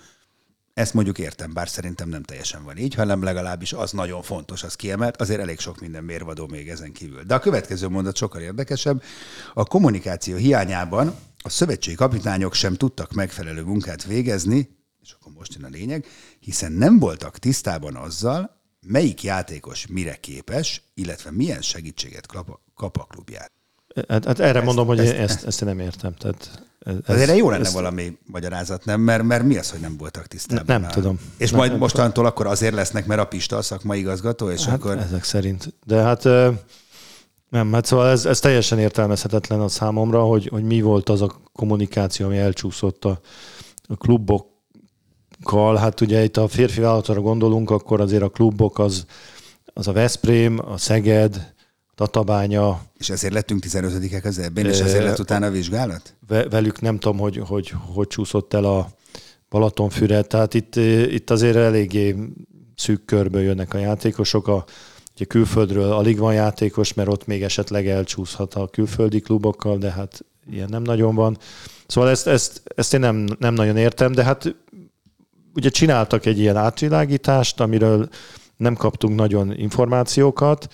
Ezt 0.75 0.93
mondjuk 0.93 1.17
értem, 1.17 1.53
bár 1.53 1.69
szerintem 1.69 2.09
nem 2.09 2.23
teljesen 2.23 2.63
van 2.63 2.77
így, 2.77 2.93
hanem 2.93 3.23
legalábbis 3.23 3.73
az 3.73 3.91
nagyon 3.91 4.21
fontos, 4.21 4.63
az 4.63 4.75
kiemelt, 4.75 5.21
azért 5.21 5.39
elég 5.39 5.59
sok 5.59 5.79
minden 5.79 6.03
mérvadó 6.03 6.47
még 6.47 6.69
ezen 6.69 6.91
kívül. 6.91 7.23
De 7.23 7.33
a 7.33 7.39
következő 7.39 7.87
mondat 7.87 8.15
sokkal 8.15 8.41
érdekesebb. 8.41 9.03
A 9.53 9.65
kommunikáció 9.65 10.35
hiányában 10.35 11.15
a 11.37 11.49
szövetségi 11.49 11.95
kapitányok 11.95 12.53
sem 12.53 12.73
tudtak 12.73 13.13
megfelelő 13.13 13.63
munkát 13.63 14.03
végezni, 14.03 14.69
és 15.01 15.15
akkor 15.19 15.31
most 15.33 15.53
jön 15.53 15.63
a 15.63 15.69
lényeg, 15.69 16.05
hiszen 16.39 16.71
nem 16.71 16.99
voltak 16.99 17.39
tisztában 17.39 17.95
azzal, 17.95 18.61
melyik 18.87 19.23
játékos 19.23 19.87
mire 19.87 20.15
képes, 20.15 20.81
illetve 20.93 21.31
milyen 21.31 21.61
segítséget 21.61 22.27
kap, 22.27 22.59
kap 22.73 22.97
a 22.97 23.03
klubját. 23.03 23.51
Hát, 24.07 24.25
hát 24.25 24.39
erre 24.39 24.57
ezt, 24.57 24.65
mondom, 24.65 24.87
hogy 24.87 24.99
ezt, 24.99 25.13
ezt, 25.13 25.45
ezt 25.45 25.61
én 25.61 25.67
nem 25.67 25.79
értem. 25.79 26.13
Tehát 26.13 26.65
ez, 26.85 26.95
Azért 27.05 27.37
jó 27.37 27.49
lenne 27.49 27.63
ezt, 27.63 27.73
valami 27.73 28.17
magyarázat, 28.25 28.85
nem? 28.85 29.01
Mert, 29.01 29.23
mert 29.23 29.43
mi 29.43 29.57
az, 29.57 29.71
hogy 29.71 29.79
nem 29.79 29.97
voltak 29.97 30.27
tisztában? 30.27 30.63
Nem, 30.67 30.81
nem 30.81 30.89
tudom. 30.89 31.19
És 31.37 31.49
nem, 31.49 31.59
majd 31.59 31.71
nem 31.71 31.79
mostantól 31.79 32.25
akkor 32.25 32.47
azért 32.47 32.73
lesznek, 32.73 33.05
mert 33.05 33.21
a 33.21 33.25
Pista 33.25 33.57
a 33.57 33.61
szakmai 33.61 33.99
igazgató, 33.99 34.49
és 34.49 34.65
hát 34.65 34.75
akkor... 34.75 34.97
Ezek 34.97 35.23
szerint. 35.23 35.73
De 35.85 36.01
hát 36.01 36.23
nem, 37.49 37.73
hát 37.73 37.85
szóval 37.85 38.09
ez, 38.09 38.25
ez 38.25 38.39
teljesen 38.39 38.79
értelmezhetetlen 38.79 39.59
a 39.59 39.67
számomra, 39.67 40.21
hogy, 40.21 40.47
hogy 40.47 40.63
mi 40.63 40.81
volt 40.81 41.09
az 41.09 41.21
a 41.21 41.41
kommunikáció, 41.53 42.25
ami 42.25 42.37
elcsúszott 42.37 43.05
a, 43.05 43.19
a 43.87 43.95
klubok 43.95 44.53
klubokkal, 45.45 45.75
hát 45.75 46.01
ugye 46.01 46.23
itt 46.23 46.37
a 46.37 46.47
férfi 46.47 46.79
vállalatra 46.81 47.21
gondolunk, 47.21 47.69
akkor 47.69 48.01
azért 48.01 48.21
a 48.21 48.29
klubok 48.29 48.79
az, 48.79 49.05
az 49.73 49.87
a 49.87 49.91
Veszprém, 49.91 50.59
a 50.59 50.77
Szeged, 50.77 51.53
Tatabánya. 51.95 52.81
És 52.97 53.09
ezért 53.09 53.33
lettünk 53.33 53.63
15-ek 53.67 54.23
az 54.25 54.39
ebben, 54.39 54.65
és 54.65 54.79
ezért 54.79 55.03
lett 55.03 55.19
utána 55.19 55.45
a 55.45 55.51
vizsgálat? 55.51 56.15
Velük 56.27 56.81
nem 56.81 56.99
tudom, 56.99 57.17
hogy 57.17 57.37
hogy, 57.47 57.73
hogy 57.93 58.07
csúszott 58.07 58.53
el 58.53 58.63
a 58.63 58.87
Balatonfüre, 59.49 60.21
tehát 60.21 60.53
itt, 60.53 60.75
itt 61.11 61.29
azért 61.29 61.55
eléggé 61.55 62.15
szűk 62.75 63.05
körből 63.05 63.41
jönnek 63.41 63.73
a 63.73 63.77
játékosok. 63.77 64.47
A, 64.47 64.65
ugye 65.15 65.25
külföldről 65.25 65.91
alig 65.91 66.17
van 66.17 66.33
játékos, 66.33 66.93
mert 66.93 67.09
ott 67.09 67.25
még 67.25 67.43
esetleg 67.43 67.87
elcsúszhat 67.87 68.53
a 68.53 68.67
külföldi 68.67 69.19
klubokkal, 69.19 69.77
de 69.77 69.91
hát 69.91 70.25
ilyen 70.51 70.69
nem 70.69 70.81
nagyon 70.81 71.15
van. 71.15 71.37
Szóval 71.87 72.09
ezt, 72.09 72.27
ezt, 72.27 72.61
ezt 72.75 72.93
én 72.93 72.99
nem, 72.99 73.27
nem 73.39 73.53
nagyon 73.53 73.77
értem, 73.77 74.11
de 74.11 74.23
hát 74.23 74.55
ugye 75.53 75.69
csináltak 75.69 76.25
egy 76.25 76.39
ilyen 76.39 76.57
átvilágítást, 76.57 77.59
amiről 77.59 78.09
nem 78.57 78.75
kaptunk 78.75 79.15
nagyon 79.15 79.57
információkat, 79.57 80.67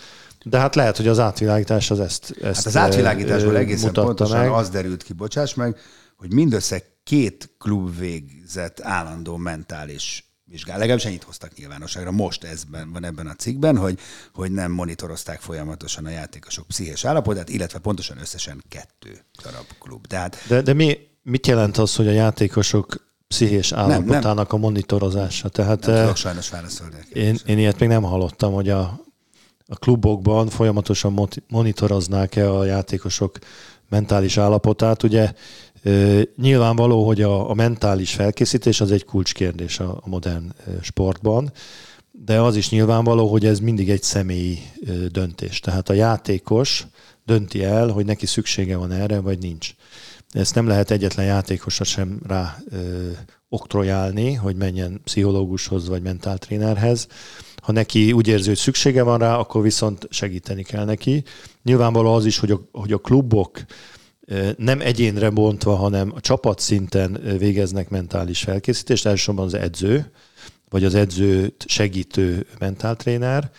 de 0.43 0.59
hát 0.59 0.75
lehet, 0.75 0.97
hogy 0.97 1.07
az 1.07 1.19
átvilágítás 1.19 1.91
az 1.91 1.99
ezt, 1.99 2.35
ezt 2.41 2.55
hát 2.55 2.65
az 2.65 2.77
átvilágításból 2.77 3.57
egészen 3.57 3.93
pontosan 3.93 4.39
meg. 4.39 4.51
az 4.51 4.69
derült 4.69 5.03
ki, 5.03 5.13
bocsáss 5.13 5.53
meg, 5.53 5.77
hogy 6.17 6.33
mindössze 6.33 6.81
két 7.03 7.49
klub 7.57 7.97
végzett 7.97 8.81
állandó 8.81 9.37
mentális 9.37 10.31
vizsgál. 10.43 10.77
Legalábbis 10.77 11.05
ennyit 11.05 11.23
hoztak 11.23 11.55
nyilvánosságra. 11.55 12.11
Most 12.11 12.43
ezben 12.43 12.91
van 12.91 13.03
ebben 13.03 13.27
a 13.27 13.33
cikkben, 13.33 13.77
hogy, 13.77 13.99
hogy 14.33 14.51
nem 14.51 14.71
monitorozták 14.71 15.39
folyamatosan 15.39 16.05
a 16.05 16.09
játékosok 16.09 16.67
pszichés 16.67 17.05
állapotát, 17.05 17.49
illetve 17.49 17.79
pontosan 17.79 18.17
összesen 18.17 18.63
kettő 18.69 19.25
darab 19.43 19.65
klub. 19.79 20.07
Tehát... 20.07 20.43
De, 20.47 20.61
de 20.61 20.73
mi, 20.73 20.97
mit 21.23 21.47
jelent 21.47 21.77
az, 21.77 21.95
hogy 21.95 22.07
a 22.07 22.11
játékosok 22.11 23.09
pszichés 23.27 23.71
állapotának 23.71 24.23
nem, 24.23 24.35
nem. 24.35 24.45
a 24.49 24.57
monitorozása. 24.57 25.49
Tehát, 25.49 25.85
nem 25.85 25.99
tudok 25.99 26.15
sajnos 26.15 26.49
válaszolni. 26.49 26.95
Én, 27.13 27.37
én 27.45 27.57
ilyet 27.57 27.79
még 27.79 27.89
nem 27.89 28.03
hallottam, 28.03 28.53
hogy 28.53 28.69
a, 28.69 29.05
a 29.71 29.75
klubokban 29.75 30.47
folyamatosan 30.47 31.29
monitoroznák-e 31.47 32.51
a 32.51 32.65
játékosok 32.65 33.37
mentális 33.89 34.37
állapotát. 34.37 35.03
Ugye 35.03 35.33
nyilvánvaló, 36.35 37.05
hogy 37.05 37.21
a, 37.21 37.49
a 37.49 37.53
mentális 37.53 38.13
felkészítés 38.13 38.81
az 38.81 38.91
egy 38.91 39.05
kulcskérdés 39.05 39.79
a, 39.79 39.99
a 40.01 40.09
modern 40.09 40.53
sportban, 40.81 41.51
de 42.11 42.39
az 42.39 42.55
is 42.55 42.69
nyilvánvaló, 42.69 43.27
hogy 43.27 43.45
ez 43.45 43.59
mindig 43.59 43.89
egy 43.89 44.03
személyi 44.03 44.59
döntés. 45.11 45.59
Tehát 45.59 45.89
a 45.89 45.93
játékos 45.93 46.87
dönti 47.25 47.63
el, 47.63 47.87
hogy 47.87 48.05
neki 48.05 48.25
szüksége 48.25 48.77
van 48.77 48.91
erre, 48.91 49.19
vagy 49.19 49.39
nincs 49.39 49.73
ezt 50.31 50.55
nem 50.55 50.67
lehet 50.67 50.91
egyetlen 50.91 51.25
játékosra 51.25 51.83
sem 51.83 52.21
rá 52.27 52.57
ö, 52.69 53.09
oktrojálni, 53.49 54.33
hogy 54.33 54.55
menjen 54.55 55.01
pszichológushoz 55.03 55.87
vagy 55.87 56.01
mentáltrénerhez. 56.01 57.07
Ha 57.61 57.71
neki 57.71 58.11
úgy 58.11 58.27
érzi, 58.27 58.47
hogy 58.47 58.57
szüksége 58.57 59.03
van 59.03 59.19
rá, 59.19 59.35
akkor 59.35 59.61
viszont 59.61 60.07
segíteni 60.09 60.63
kell 60.63 60.85
neki. 60.85 61.23
Nyilvánvaló 61.63 62.13
az 62.13 62.25
is, 62.25 62.37
hogy 62.37 62.51
a, 62.51 62.69
hogy 62.71 62.91
a 62.91 62.97
klubok 62.97 63.65
nem 64.57 64.81
egyénre 64.81 65.29
bontva, 65.29 65.75
hanem 65.75 66.11
a 66.15 66.19
csapat 66.19 66.59
szinten 66.59 67.21
végeznek 67.37 67.89
mentális 67.89 68.39
felkészítést, 68.39 69.05
elsősorban 69.05 69.45
az 69.45 69.53
edző, 69.53 70.11
vagy 70.69 70.83
az 70.83 70.95
edzőt 70.95 71.63
segítő 71.67 72.45
mentáltréner, 72.59 73.51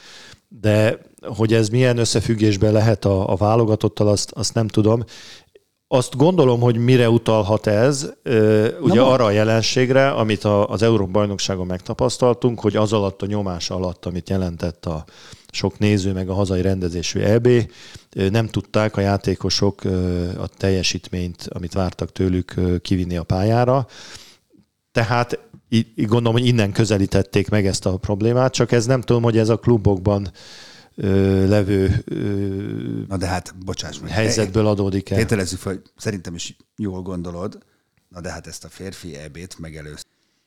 de 0.60 0.98
hogy 1.22 1.52
ez 1.52 1.68
milyen 1.68 1.98
összefüggésben 1.98 2.72
lehet 2.72 3.04
a, 3.04 3.32
a 3.32 3.36
válogatottal, 3.36 4.08
azt, 4.08 4.30
azt 4.30 4.54
nem 4.54 4.68
tudom. 4.68 5.04
Azt 5.94 6.16
gondolom, 6.16 6.60
hogy 6.60 6.76
mire 6.76 7.10
utalhat 7.10 7.66
ez, 7.66 8.12
ugye 8.80 9.00
Na, 9.00 9.10
arra 9.10 9.24
a 9.24 9.30
jelenségre, 9.30 10.10
amit 10.10 10.44
az 10.44 10.82
Európa-bajnokságon 10.82 11.66
megtapasztaltunk, 11.66 12.60
hogy 12.60 12.76
az 12.76 12.92
alatt 12.92 13.22
a 13.22 13.26
nyomás 13.26 13.70
alatt, 13.70 14.06
amit 14.06 14.30
jelentett 14.30 14.86
a 14.86 15.04
sok 15.50 15.78
néző, 15.78 16.12
meg 16.12 16.28
a 16.28 16.34
hazai 16.34 16.62
rendezésű 16.62 17.20
EB, 17.20 17.48
nem 18.30 18.48
tudták 18.48 18.96
a 18.96 19.00
játékosok 19.00 19.84
a 20.38 20.48
teljesítményt, 20.56 21.48
amit 21.48 21.72
vártak 21.72 22.12
tőlük 22.12 22.54
kivinni 22.82 23.16
a 23.16 23.22
pályára. 23.22 23.86
Tehát 24.92 25.38
így 25.68 26.06
gondolom, 26.06 26.32
hogy 26.32 26.46
innen 26.46 26.72
közelítették 26.72 27.48
meg 27.48 27.66
ezt 27.66 27.86
a 27.86 27.96
problémát, 27.96 28.52
csak 28.52 28.72
ez 28.72 28.86
nem 28.86 29.00
tudom, 29.00 29.22
hogy 29.22 29.38
ez 29.38 29.48
a 29.48 29.58
klubokban 29.58 30.30
ö, 30.94 31.48
levő 31.48 32.02
ö, 32.04 32.16
Na 33.08 33.16
de 33.16 33.26
hát, 33.26 33.54
bocsáss 33.64 33.98
meg. 33.98 34.10
helyzetből 34.10 34.66
adódik 34.66 35.10
el. 35.10 35.18
Tételezzük 35.18 35.58
fel, 35.58 35.72
hogy 35.72 35.82
szerintem 35.96 36.34
is 36.34 36.56
jól 36.76 37.02
gondolod, 37.02 37.58
na 38.08 38.20
de 38.20 38.30
hát 38.30 38.46
ezt 38.46 38.64
a 38.64 38.68
férfi 38.68 39.16
ebét 39.16 39.58
megelőz 39.58 40.02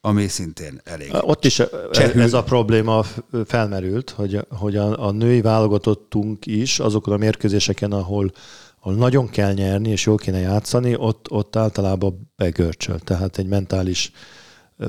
ami 0.05 0.27
szintén 0.27 0.81
elég. 0.83 1.09
Ott 1.21 1.45
is 1.45 1.61
Csehű. 1.91 2.19
ez 2.19 2.33
a 2.33 2.43
probléma 2.43 3.03
felmerült, 3.45 4.09
hogy, 4.09 4.45
hogy 4.49 4.75
a, 4.75 5.07
a 5.07 5.11
női 5.11 5.41
válogatottunk 5.41 6.45
is 6.45 6.79
azokon 6.79 7.13
a 7.13 7.17
mérkőzéseken, 7.17 7.91
ahol, 7.91 8.31
ahol 8.79 8.95
nagyon 8.95 9.29
kell 9.29 9.53
nyerni 9.53 9.89
és 9.89 10.05
jól 10.05 10.17
kéne 10.17 10.39
játszani, 10.39 10.95
ott, 10.95 11.31
ott 11.31 11.55
általában 11.55 12.31
begörcsöl, 12.35 12.99
tehát 12.99 13.37
egy 13.37 13.47
mentális 13.47 14.11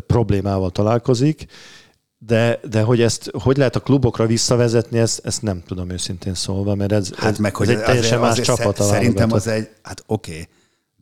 problémával 0.06 0.70
találkozik, 0.70 1.46
de, 2.18 2.60
de 2.68 2.82
hogy 2.82 3.00
ezt 3.00 3.30
hogy 3.42 3.56
lehet 3.56 3.76
a 3.76 3.80
klubokra 3.80 4.26
visszavezetni, 4.26 4.98
ezt, 4.98 5.20
ezt 5.24 5.42
nem 5.42 5.62
tudom 5.66 5.90
őszintén 5.90 6.34
szólva, 6.34 6.74
mert 6.74 6.92
ez, 6.92 7.14
hát 7.14 7.32
ez, 7.32 7.38
meg, 7.38 7.56
hogy 7.56 7.68
ez 7.68 7.78
egy 7.78 7.84
teljesen 7.84 8.20
más 8.20 8.40
csapat. 8.40 8.82
Szerintem 8.82 9.32
az 9.32 9.46
egy, 9.46 9.68
hát 9.82 10.02
oké, 10.06 10.30
okay, 10.30 10.48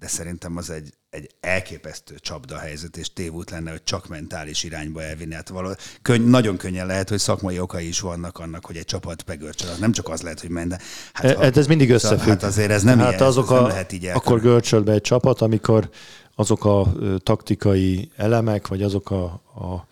de 0.05 0.11
szerintem 0.11 0.57
az 0.57 0.71
egy, 0.71 0.93
egy 1.11 1.31
elképesztő 1.41 2.15
csapda 2.19 2.59
helyzet, 2.59 2.97
és 2.97 3.13
tévút 3.13 3.51
lenne, 3.51 3.71
hogy 3.71 3.83
csak 3.85 4.09
mentális 4.09 4.65
irányba 4.65 5.03
elvinni. 5.03 5.35
Hát 5.35 5.49
való, 5.49 5.77
könny, 6.03 6.29
nagyon 6.29 6.57
könnyen 6.57 6.87
lehet, 6.87 7.09
hogy 7.09 7.19
szakmai 7.19 7.61
okai 7.61 7.89
is 7.89 8.01
vannak 8.01 8.39
annak, 8.39 8.67
hogy 8.67 8.77
egy 8.77 8.85
csapat 8.85 9.25
begörcsöl. 9.25 9.71
Nem 9.81 9.93
csak 9.93 10.09
az 10.09 10.23
lehet, 10.23 10.41
hogy 10.41 10.51
menjen. 10.51 10.79
Hát, 11.13 11.25
e, 11.25 11.51
ez 11.55 11.67
mindig 11.67 11.97
szóval 11.97 12.13
összefügg. 12.13 12.29
Hát 12.29 12.43
azért 12.43 12.71
ez 12.71 12.83
nem, 12.83 12.99
hát 12.99 13.13
ilyen, 13.13 13.23
azok 13.23 13.45
ez 13.45 13.51
a, 13.51 13.55
nem 13.55 13.67
lehet 13.67 13.93
így 13.93 14.07
elkülön. 14.07 14.27
Akkor 14.27 14.41
görcsöl 14.41 14.81
be 14.81 14.93
egy 14.93 15.01
csapat, 15.01 15.41
amikor 15.41 15.91
azok 16.35 16.65
a 16.65 16.93
taktikai 17.19 18.11
elemek, 18.17 18.69
vagy 18.69 18.83
azok 18.83 19.11
a, 19.11 19.25
a 19.55 19.87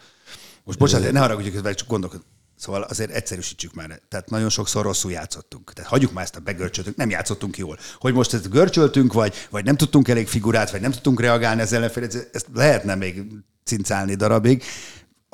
most 0.64 0.78
bocsánat, 0.78 1.12
ne 1.12 1.18
haragudjuk, 1.18 1.58
hogy 1.66 1.74
csak 1.74 1.88
gondolkodom. 1.88 2.26
Szóval 2.56 2.82
azért 2.82 3.10
egyszerűsítsük 3.10 3.74
már. 3.74 4.00
Tehát 4.08 4.30
nagyon 4.30 4.48
sokszor 4.48 4.84
rosszul 4.84 5.10
játszottunk. 5.10 5.72
Tehát 5.72 5.90
hagyjuk 5.90 6.12
már 6.12 6.24
ezt 6.24 6.36
a 6.36 6.40
begörcsöltünk, 6.40 6.96
nem 6.96 7.10
játszottunk 7.10 7.56
jól. 7.56 7.78
Hogy 7.98 8.14
most 8.14 8.34
ezt 8.34 8.50
görcsöltünk, 8.50 9.12
vagy, 9.12 9.34
vagy 9.50 9.64
nem 9.64 9.76
tudtunk 9.76 10.08
elég 10.08 10.28
figurát, 10.28 10.70
vagy 10.70 10.80
nem 10.80 10.90
tudtunk 10.90 11.20
reagálni 11.20 11.60
az 11.60 11.72
ellenfél, 11.72 12.04
ezt 12.32 12.46
lehetne 12.54 12.94
még 12.94 13.24
cincálni 13.64 14.14
darabig. 14.14 14.62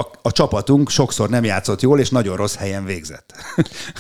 A, 0.00 0.06
a 0.22 0.32
csapatunk 0.32 0.90
sokszor 0.90 1.28
nem 1.28 1.44
játszott 1.44 1.80
jól, 1.80 2.00
és 2.00 2.10
nagyon 2.10 2.36
rossz 2.36 2.54
helyen 2.54 2.84
végzett. 2.84 3.32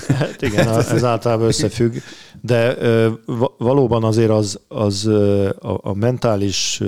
Hát 0.08 0.42
igen, 0.42 0.68
ez 0.78 1.04
általában 1.04 1.46
összefügg, 1.46 1.94
de 2.40 2.76
valóban 3.58 4.04
azért 4.04 4.30
az, 4.30 4.60
az 4.68 5.06
a, 5.06 5.78
a 5.82 5.94
mentális 5.94 6.82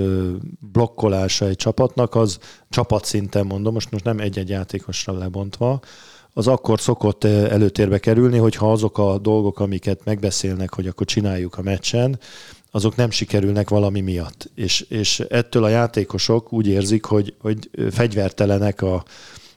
blokkolása 0.72 1.46
egy 1.46 1.56
csapatnak, 1.56 2.14
az 2.14 2.38
csapatszinten 2.68 3.46
mondom, 3.46 3.72
most, 3.72 3.90
most 3.90 4.04
nem 4.04 4.18
egy-egy 4.18 4.48
játékosra 4.48 5.18
lebontva, 5.18 5.80
az 6.32 6.46
akkor 6.46 6.80
szokott 6.80 7.24
előtérbe 7.24 7.98
kerülni, 7.98 8.38
hogyha 8.38 8.72
azok 8.72 8.98
a 8.98 9.18
dolgok, 9.18 9.60
amiket 9.60 10.04
megbeszélnek, 10.04 10.74
hogy 10.74 10.86
akkor 10.86 11.06
csináljuk 11.06 11.58
a 11.58 11.62
meccsen, 11.62 12.18
azok 12.70 12.96
nem 12.96 13.10
sikerülnek 13.10 13.68
valami 13.68 14.00
miatt. 14.00 14.50
És, 14.54 14.80
és 14.80 15.20
ettől 15.20 15.64
a 15.64 15.68
játékosok 15.68 16.52
úgy 16.52 16.66
érzik, 16.66 17.04
hogy, 17.04 17.34
hogy 17.40 17.70
fegyvertelenek 17.90 18.82
a, 18.82 19.04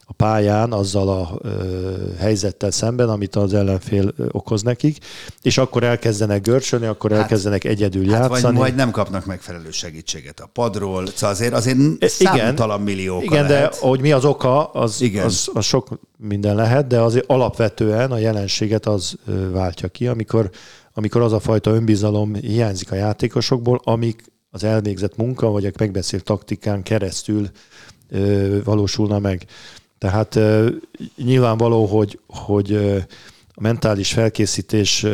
a 0.05 0.13
pályán 0.13 0.71
azzal 0.71 1.09
a 1.09 1.39
ö, 1.41 1.91
helyzettel 2.19 2.71
szemben, 2.71 3.09
amit 3.09 3.35
az 3.35 3.53
ellenfél 3.53 4.13
okoz 4.31 4.61
nekik, 4.61 4.97
és 5.41 5.57
akkor 5.57 5.83
elkezdenek 5.83 6.41
görcsölni, 6.41 6.85
akkor 6.85 7.11
hát, 7.11 7.19
elkezdenek 7.19 7.63
egyedül 7.63 8.09
hát 8.09 8.19
játszani. 8.19 8.57
Vagy, 8.57 8.67
vagy 8.67 8.75
nem 8.75 8.91
kapnak 8.91 9.25
megfelelő 9.25 9.71
segítséget 9.71 10.39
a 10.39 10.49
padról, 10.53 11.05
szóval 11.07 11.29
azért, 11.29 11.53
azért 11.53 11.77
igen, 11.77 12.09
számtalan 12.09 12.81
milliók 12.81 13.23
Igen, 13.23 13.45
lehet. 13.45 13.71
de 13.71 13.87
hogy 13.87 14.01
mi 14.01 14.11
az 14.11 14.25
oka, 14.25 14.65
az, 14.65 15.01
igen. 15.01 15.25
Az, 15.25 15.49
az 15.53 15.65
sok 15.65 15.87
minden 16.17 16.55
lehet, 16.55 16.87
de 16.87 16.99
azért 16.99 17.25
alapvetően 17.27 18.11
a 18.11 18.17
jelenséget 18.17 18.85
az 18.85 19.15
váltja 19.51 19.87
ki, 19.87 20.07
amikor, 20.07 20.49
amikor 20.93 21.21
az 21.21 21.33
a 21.33 21.39
fajta 21.39 21.71
önbizalom 21.71 22.33
hiányzik 22.35 22.91
a 22.91 22.95
játékosokból, 22.95 23.81
amik 23.83 24.23
az 24.49 24.63
elvégzett 24.63 25.15
munka, 25.15 25.49
vagy 25.49 25.65
a 25.65 25.71
megbeszélt 25.79 26.23
taktikán 26.23 26.83
keresztül 26.83 27.49
ö, 28.09 28.59
valósulna 28.63 29.19
meg. 29.19 29.45
Tehát 29.97 30.39
nyilvánvaló, 31.15 31.85
hogy, 31.85 32.19
hogy 32.27 32.73
a 33.53 33.61
mentális 33.61 34.13
felkészítés 34.13 35.05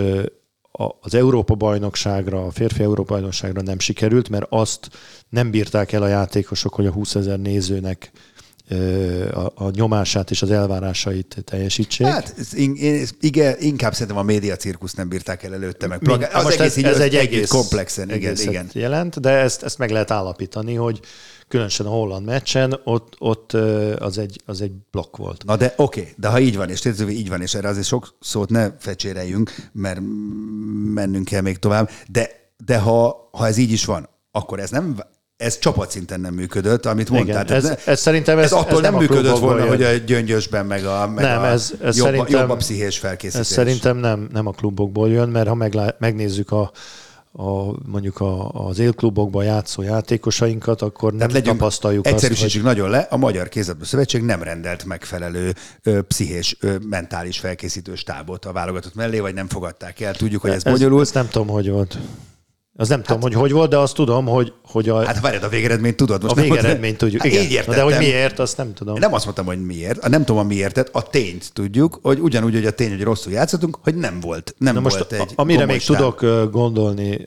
az 1.00 1.14
Európa-bajnokságra, 1.14 2.46
a 2.46 2.52
férfi 2.52 2.84
Európa-bajnokságra 2.84 3.62
nem 3.62 3.80
sikerült, 3.80 4.30
mert 4.30 4.46
azt 4.50 4.90
nem 5.30 5.52
bírták 5.52 5.92
el 5.92 6.04
a 6.04 6.08
játékosok, 6.08 6.74
hogy 6.74 6.86
a 6.86 6.92
20 6.92 7.16
ezer 7.16 7.40
nézőnek 7.40 8.12
a, 9.32 9.52
a 9.56 9.70
nyomását 9.72 10.32
és 10.32 10.42
az 10.42 10.52
elvárásait 10.52 11.38
teljesítsék. 11.46 12.08
Hát 12.08 12.36
én, 12.56 13.06
igen, 13.20 13.56
inkább 13.60 13.94
szerintem 13.94 14.18
a 14.18 14.24
média 14.24 14.56
cirkusz 14.56 14.94
nem 14.94 15.10
bírták 15.10 15.44
el 15.44 15.54
előtte 15.54 15.88
meg. 15.88 16.08
Mind, 16.08 16.28
az 16.34 16.44
most 16.44 16.60
egész, 16.60 16.78
ez, 16.78 16.94
ez 16.94 17.00
egy 17.00 17.16
egész 17.16 17.50
komplexen, 17.50 18.14
igen, 18.14 18.36
igen. 18.36 18.70
jelent, 18.74 19.20
de 19.20 19.30
ezt, 19.30 19.64
ezt 19.64 19.78
meg 19.78 19.90
lehet 19.90 20.12
állapítani, 20.12 20.74
hogy 20.74 21.00
különösen 21.48 21.86
a 21.86 21.90
holland 21.90 22.26
meccsen, 22.26 22.80
ott, 22.84 23.16
ott 23.20 23.54
az, 23.98 24.18
egy, 24.18 24.42
az 24.46 24.62
egy 24.62 24.72
blokk 24.92 25.18
volt. 25.18 25.46
Na 25.46 25.56
de 25.56 25.74
oké, 25.78 26.00
okay, 26.00 26.14
de 26.18 26.28
ha 26.28 26.40
így 26.40 26.58
van, 26.58 26.70
és 26.70 26.80
tényleg 26.80 27.10
így 27.10 27.30
van, 27.30 27.42
és 27.42 27.54
erre 27.54 27.68
azért 27.68 27.86
sok 27.86 28.16
szót 28.20 28.50
ne 28.50 28.72
fecséreljünk, 28.80 29.56
mert 29.72 30.00
mennünk 30.94 31.26
kell 31.26 31.42
még 31.42 31.58
tovább, 31.58 31.90
de, 32.08 32.30
de 32.66 32.80
ha, 32.80 33.30
ha 33.32 33.48
ez 33.48 33.58
így 33.58 33.72
is 33.72 33.86
van, 33.86 34.10
akkor 34.32 34.60
ez 34.60 34.70
nem 34.70 35.00
ez 35.40 35.60
csapatszinten 35.60 36.20
nem 36.20 36.34
működött, 36.34 36.86
amit 36.86 37.10
mondtál. 37.10 37.44
Igen, 37.44 37.56
ez, 37.56 37.78
ez, 37.86 38.00
szerintem 38.00 38.38
ez, 38.38 38.44
ez 38.44 38.52
attól 38.52 38.76
ez 38.76 38.82
nem, 38.82 38.92
nem 38.92 39.02
működött 39.02 39.38
volna, 39.38 39.60
jön. 39.60 39.68
hogy 39.68 39.84
a 39.84 39.92
gyöngyösben 39.92 40.66
meg 40.66 40.86
a, 40.86 41.08
meg 41.08 41.24
nem, 41.24 41.42
a 41.42 41.46
ez, 41.46 41.74
ez 41.82 41.98
jobb, 41.98 42.06
szerintem, 42.06 42.40
jobb 42.40 42.50
a 42.50 42.56
pszichés 42.56 42.98
felkészítés. 42.98 43.48
Ez 43.48 43.54
szerintem 43.54 43.98
nem, 43.98 44.28
nem 44.32 44.48
a 44.48 44.52
klubokból 44.52 45.10
jön, 45.10 45.30
mert 45.30 45.48
ha 45.48 45.54
meglá, 45.54 45.96
megnézzük 46.00 46.52
a, 46.52 46.72
a, 47.32 47.76
mondjuk 47.86 48.20
a, 48.20 48.50
az 48.50 48.80
élklubokban 48.80 49.44
játszó 49.44 49.82
játékosainkat, 49.82 50.82
akkor 50.82 51.14
nem 51.14 51.30
legyünk, 51.30 51.58
tapasztaljuk 51.58 52.08
Egyszerűsítsük 52.08 52.64
hogy... 52.64 52.72
nagyon 52.72 52.90
le, 52.90 53.08
a 53.10 53.18
Magyar 53.18 53.50
Kézabda 53.50 53.86
Szövetség 53.86 54.22
nem 54.22 54.44
rendelt 54.44 54.86
megfelelő 54.86 55.54
ö, 55.84 56.02
pszichés, 56.02 56.58
ö, 56.60 56.76
mentális 56.90 57.40
felkészítő 57.40 57.96
stábot 57.96 58.46
a 58.46 58.52
válogatott 58.52 58.96
mellé, 58.96 59.20
vagy 59.20 59.34
nem 59.34 59.48
fogadták 59.48 60.00
el. 60.00 60.14
Tudjuk, 60.14 60.42
hogy 60.42 60.52
ez, 60.52 60.66
ez 60.66 60.74
bonyolult. 60.74 61.02
Ezt 61.02 61.14
nem 61.14 61.28
tudom, 61.28 61.48
hogy 61.48 61.70
volt. 61.70 61.98
Az 62.80 62.88
nem 62.88 62.98
hát, 62.98 63.08
tudom, 63.08 63.22
hogy 63.22 63.34
hogy 63.34 63.52
volt, 63.52 63.70
de 63.70 63.78
azt 63.78 63.96
tudom, 63.96 64.26
hogy, 64.26 64.54
hogy 64.66 64.90
a... 64.90 65.06
Hát 65.06 65.20
várjad, 65.20 65.44
a 65.44 65.50
végeredményt 65.50 65.96
tudod. 65.96 66.24
Most 66.24 66.38
a 66.38 66.42
végeredményt 66.42 66.98
tudjuk, 66.98 67.22
hát 67.22 67.32
igen. 67.32 67.44
Így 67.44 67.52
értettem. 67.52 67.76
De 67.76 67.82
hogy 67.82 67.98
miért, 67.98 68.40
azt 68.40 68.58
nem 68.58 68.74
tudom. 68.74 69.00
Nem 69.00 69.14
azt 69.14 69.24
mondtam, 69.24 69.46
hogy 69.46 69.66
miért, 69.66 70.08
nem 70.08 70.26
tudom 70.26 70.42
a 70.42 70.48
miértet, 70.48 70.90
a 70.92 71.04
tényt 71.04 71.54
tudjuk, 71.54 72.00
hogy 72.02 72.20
ugyanúgy, 72.20 72.54
hogy 72.54 72.66
a 72.66 72.72
tény, 72.72 72.90
hogy 72.90 73.02
rosszul 73.02 73.32
játszottunk, 73.32 73.80
hogy 73.82 73.96
nem 73.96 74.20
volt. 74.20 74.56
Nem 74.58 74.74
Na 74.74 74.80
most 74.80 74.98
volt 74.98 75.12
egy 75.12 75.32
Amire 75.36 75.66
még 75.66 75.80
stár. 75.82 75.98
tudok 75.98 76.52
gondolni 76.52 77.26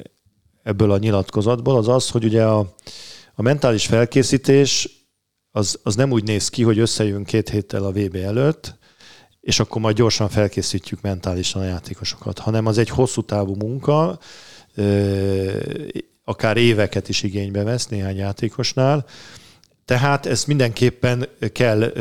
ebből 0.63 0.91
a 0.91 0.99
nyilatkozatból, 0.99 1.77
az 1.77 1.89
az, 1.89 2.11
hogy 2.11 2.25
ugye 2.25 2.45
a, 2.45 2.59
a 3.35 3.43
mentális 3.43 3.87
felkészítés 3.87 4.89
az, 5.51 5.79
az 5.83 5.95
nem 5.95 6.11
úgy 6.11 6.25
néz 6.25 6.49
ki, 6.49 6.63
hogy 6.63 6.79
összejön 6.79 7.25
két 7.25 7.49
héttel 7.49 7.85
a 7.85 7.93
VB 7.93 8.17
előtt, 8.17 8.79
és 9.41 9.61
akkor 9.61 9.81
majd 9.81 9.97
gyorsan 9.97 10.29
felkészítjük 10.29 11.01
mentálisan 11.01 11.63
a 11.63 11.65
játékosokat, 11.65 12.39
hanem 12.39 12.67
az 12.67 12.79
egy 12.79 12.89
hosszú 12.89 13.23
távú 13.23 13.55
munka, 13.55 14.19
akár 16.25 16.57
éveket 16.57 17.09
is 17.09 17.23
igénybe 17.23 17.63
vesz 17.63 17.87
néhány 17.87 18.17
játékosnál. 18.17 19.05
Tehát 19.85 20.27
ezt 20.27 20.47
mindenképpen 20.47 21.29
kell 21.53 21.93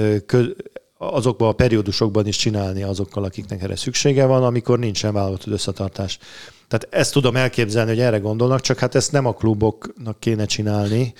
azokban 0.97 1.49
a 1.49 1.53
periódusokban 1.53 2.27
is 2.27 2.37
csinálni 2.37 2.83
azokkal, 2.83 3.23
akiknek 3.23 3.61
erre 3.61 3.75
szüksége 3.75 4.25
van, 4.25 4.43
amikor 4.43 4.79
nincsen 4.79 5.13
válogatott 5.13 5.53
összetartás. 5.53 6.19
Tehát 6.67 6.87
ezt 6.89 7.13
tudom 7.13 7.35
elképzelni, 7.35 7.89
hogy 7.89 7.99
erre 7.99 8.17
gondolnak, 8.17 8.61
csak 8.61 8.79
hát 8.79 8.95
ezt 8.95 9.11
nem 9.11 9.25
a 9.25 9.33
kluboknak 9.33 10.19
kéne 10.19 10.45
csinálni, 10.45 11.13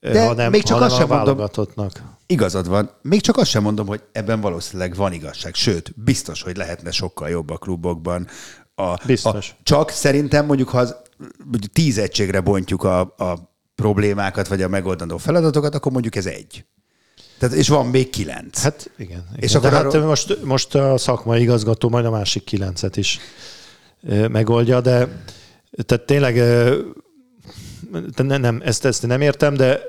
De 0.00 0.26
hanem, 0.26 0.50
még 0.50 0.62
csak 0.62 0.72
hanem 0.72 0.88
azt 0.88 0.96
sem 0.96 1.10
a 1.10 1.14
válogatottnak. 1.14 1.92
Mondom, 1.94 2.16
igazad 2.26 2.68
van. 2.68 2.90
Még 3.02 3.20
csak 3.20 3.36
azt 3.36 3.50
sem 3.50 3.62
mondom, 3.62 3.86
hogy 3.86 4.02
ebben 4.12 4.40
valószínűleg 4.40 4.94
van 4.94 5.12
igazság. 5.12 5.54
Sőt, 5.54 5.92
biztos, 6.04 6.42
hogy 6.42 6.56
lehetne 6.56 6.90
sokkal 6.90 7.28
jobb 7.28 7.50
a 7.50 7.56
klubokban 7.56 8.26
a, 8.80 8.98
Biztos. 9.06 9.50
A, 9.50 9.60
csak 9.62 9.90
szerintem 9.90 10.46
mondjuk, 10.46 10.68
ha 10.68 10.78
az, 10.78 10.96
mondjuk 11.44 11.72
tíz 11.72 11.98
egységre 11.98 12.40
bontjuk 12.40 12.84
a, 12.84 13.00
a 13.00 13.54
problémákat, 13.74 14.48
vagy 14.48 14.62
a 14.62 14.68
megoldandó 14.68 15.16
feladatokat, 15.16 15.74
akkor 15.74 15.92
mondjuk 15.92 16.16
ez 16.16 16.26
egy. 16.26 16.64
Tehát, 17.38 17.54
és 17.54 17.68
van 17.68 17.86
még 17.86 18.10
kilenc. 18.10 18.62
Hát 18.62 18.90
igen. 18.96 19.24
igen. 19.28 19.42
És 19.42 19.54
akkor 19.54 19.70
hát 19.70 19.84
arról... 19.84 20.06
most, 20.06 20.44
most 20.44 20.74
a 20.74 20.98
szakmai 20.98 21.40
igazgató 21.40 21.88
majd 21.88 22.04
a 22.04 22.10
másik 22.10 22.44
kilencet 22.44 22.96
is 22.96 23.18
megoldja, 24.28 24.80
de 24.80 25.08
tehát 25.86 26.06
tényleg 26.06 26.36
nem, 28.16 28.40
nem, 28.40 28.60
ezt, 28.64 28.84
ezt 28.84 29.06
nem 29.06 29.20
értem, 29.20 29.54
de, 29.54 29.80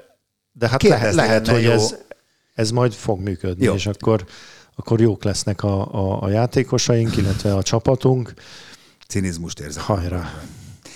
de 0.51 0.67
hát 0.67 0.83
lehet, 0.83 1.13
lehet 1.13 1.47
hogy 1.47 1.65
ez, 1.65 1.95
ez 2.53 2.71
majd 2.71 2.93
fog 2.93 3.19
működni, 3.19 3.65
jó. 3.65 3.73
és 3.73 3.85
akkor, 3.85 4.25
akkor 4.75 5.01
jók 5.01 5.23
lesznek 5.23 5.63
a, 5.63 5.93
a, 5.93 6.21
a 6.21 6.29
játékosaink, 6.29 7.17
illetve 7.17 7.55
a 7.55 7.63
csapatunk, 7.63 8.33
cinizmust 9.11 9.59
érzek. 9.59 9.83
Hajrá. 9.83 10.41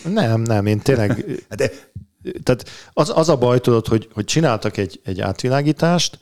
Nem, 0.04 0.42
nem, 0.42 0.66
én 0.66 0.80
tényleg... 0.80 1.26
De... 1.58 1.72
Tehát 2.44 2.70
az, 2.94 3.12
az 3.16 3.30
a 3.30 3.36
baj, 3.38 3.60
tudod, 3.60 3.88
hogy, 3.88 4.10
hogy 4.14 4.26
csináltak 4.26 4.78
egy, 4.78 5.02
egy 5.04 5.22
átvilágítást, 5.22 6.20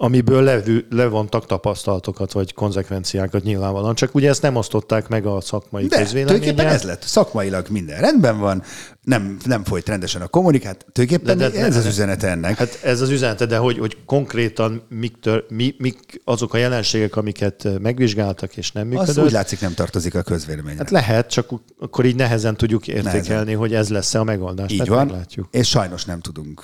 amiből 0.00 0.42
levű, 0.42 0.86
levontak 0.90 1.46
tapasztalatokat, 1.46 2.32
vagy 2.32 2.54
konzekvenciákat 2.54 3.42
nyilvánvalóan. 3.42 3.94
Csak 3.94 4.14
ugye 4.14 4.28
ezt 4.28 4.42
nem 4.42 4.56
osztották 4.56 5.08
meg 5.08 5.26
a 5.26 5.40
szakmai 5.40 5.86
De, 5.86 6.04
tulajdonképpen 6.04 6.66
ez 6.66 6.82
lett. 6.82 7.02
Szakmailag 7.02 7.68
minden 7.68 8.00
rendben 8.00 8.38
van, 8.38 8.62
nem, 9.02 9.36
nem 9.44 9.64
folyt 9.64 9.88
rendesen 9.88 10.22
a 10.22 10.26
kommunikát. 10.26 10.86
Tulajdonképpen 10.92 11.38
de, 11.38 11.48
de, 11.48 11.64
ez 11.64 11.72
de, 11.72 11.78
az 11.78 11.86
üzenete 11.86 12.28
ennek. 12.28 12.56
Hát 12.56 12.78
ez 12.82 13.00
az 13.00 13.10
üzenete, 13.10 13.46
de 13.46 13.56
hogy, 13.56 13.78
hogy 13.78 13.96
konkrétan 14.06 14.82
mik, 14.88 15.20
tör, 15.20 15.44
mi, 15.48 15.74
mik 15.78 16.20
azok 16.24 16.54
a 16.54 16.56
jelenségek, 16.56 17.16
amiket 17.16 17.68
megvizsgáltak 17.80 18.56
és 18.56 18.72
nem 18.72 18.86
működött. 18.86 19.08
Az 19.08 19.18
úgy 19.18 19.32
látszik 19.32 19.60
nem 19.60 19.74
tartozik 19.74 20.14
a 20.14 20.22
közvéleményre. 20.22 20.78
Hát 20.78 20.90
lehet, 20.90 21.30
csak 21.30 21.48
akkor 21.78 22.04
így 22.04 22.16
nehezen 22.16 22.56
tudjuk 22.56 22.88
értékelni, 22.88 23.28
nehezen. 23.28 23.56
hogy 23.56 23.74
ez 23.74 23.88
lesz-e 23.88 24.18
a 24.18 24.24
megoldás. 24.24 24.72
Így 24.72 24.88
van, 24.88 25.06
meglátjuk. 25.06 25.48
és 25.50 25.68
sajnos 25.68 26.04
nem 26.04 26.20
tudunk 26.20 26.62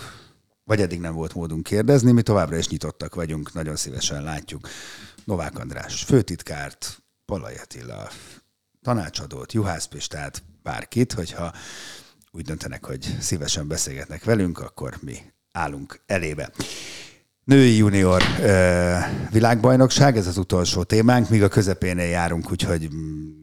vagy 0.65 0.81
eddig 0.81 1.01
nem 1.01 1.15
volt 1.15 1.35
módunk 1.35 1.63
kérdezni, 1.63 2.13
mi 2.13 2.23
továbbra 2.23 2.57
is 2.57 2.69
nyitottak 2.69 3.15
vagyunk, 3.15 3.53
nagyon 3.53 3.77
szívesen 3.77 4.23
látjuk. 4.23 4.69
Novák 5.25 5.59
András 5.59 6.03
főtitkárt, 6.03 7.03
Palaj 7.25 7.55
Attila 7.63 8.11
tanácsadót, 8.83 9.53
Juhász 9.53 9.87
Pistát, 9.87 10.43
bárkit, 10.63 11.13
hogyha 11.13 11.53
úgy 12.31 12.45
döntenek, 12.45 12.85
hogy 12.85 13.17
szívesen 13.21 13.69
beszélgetnek 13.69 14.25
velünk, 14.25 14.59
akkor 14.59 14.97
mi 15.01 15.17
állunk 15.53 16.01
elébe. 16.07 16.51
Női 17.45 17.77
junior 17.77 18.23
ö, 18.41 18.97
világbajnokság, 19.31 20.17
ez 20.17 20.27
az 20.27 20.39
utolsó 20.39 20.83
témánk, 20.83 21.29
míg 21.29 21.43
a 21.43 21.49
közepénél 21.49 22.09
járunk, 22.09 22.51
úgyhogy 22.51 22.89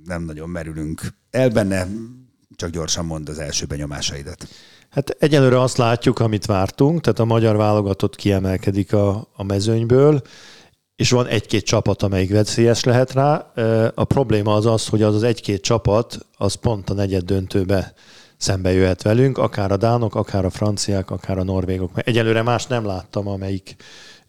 nem 0.05 0.23
nagyon 0.23 0.49
merülünk 0.49 1.01
el 1.29 1.49
benne, 1.49 1.87
csak 2.55 2.69
gyorsan 2.69 3.05
mond 3.05 3.29
az 3.29 3.39
első 3.39 3.65
benyomásaidat. 3.65 4.47
Hát 4.91 5.09
egyelőre 5.19 5.61
azt 5.61 5.77
látjuk, 5.77 6.19
amit 6.19 6.45
vártunk, 6.45 7.01
tehát 7.01 7.19
a 7.19 7.25
magyar 7.25 7.55
válogatott 7.55 8.15
kiemelkedik 8.15 8.93
a, 8.93 9.27
a 9.33 9.43
mezőnyből, 9.43 10.21
és 10.95 11.11
van 11.11 11.27
egy-két 11.27 11.65
csapat, 11.65 12.03
amelyik 12.03 12.31
veszélyes 12.31 12.83
lehet 12.83 13.13
rá. 13.13 13.51
A 13.95 14.03
probléma 14.03 14.53
az 14.53 14.65
az, 14.65 14.87
hogy 14.87 15.01
az 15.01 15.15
az 15.15 15.23
egy-két 15.23 15.61
csapat, 15.61 16.17
az 16.37 16.53
pont 16.53 16.89
a 16.89 16.93
negyed 16.93 17.23
döntőbe 17.23 17.93
szembe 18.37 18.71
jöhet 18.71 19.01
velünk, 19.01 19.37
akár 19.37 19.71
a 19.71 19.77
dánok, 19.77 20.15
akár 20.15 20.45
a 20.45 20.49
franciák, 20.49 21.11
akár 21.11 21.37
a 21.37 21.43
norvégok. 21.43 21.93
Mert 21.93 22.07
egyelőre 22.07 22.41
más 22.41 22.65
nem 22.65 22.85
láttam, 22.85 23.27
amelyik 23.27 23.75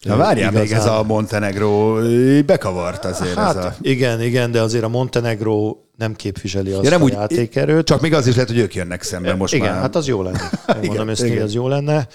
Na 0.02 0.16
várjál, 0.16 0.50
igazán... 0.50 0.62
még 0.62 0.72
ez 0.72 0.86
a 0.86 1.02
Montenegro 1.02 1.98
bekavart 2.46 3.04
azért. 3.04 3.34
Hát 3.34 3.56
ez 3.56 3.64
a... 3.64 3.74
igen, 3.80 4.22
igen, 4.22 4.50
de 4.50 4.60
azért 4.60 4.84
a 4.84 4.88
Montenegro 4.88 5.76
nem 5.96 6.14
képviseli 6.14 6.72
azt 6.72 6.84
ja, 6.84 6.90
nem 6.90 7.00
a 7.00 7.04
úgy, 7.04 7.12
játékerőt. 7.12 7.86
Csak 7.86 8.00
még 8.00 8.14
az 8.14 8.26
is 8.26 8.34
lehet, 8.34 8.50
hogy 8.50 8.58
ők 8.58 8.74
jönnek 8.74 9.02
szembe 9.02 9.34
most 9.34 9.54
igen, 9.54 9.72
már. 9.72 9.80
hát 9.80 9.96
az 9.96 10.06
jó 10.06 10.22
lenne. 10.22 10.38
Én 10.68 10.82
igen, 10.82 10.96
mondom 10.96 11.28
hogy 11.28 11.38
az 11.38 11.54
jó 11.54 11.68
lenne. 11.68 12.08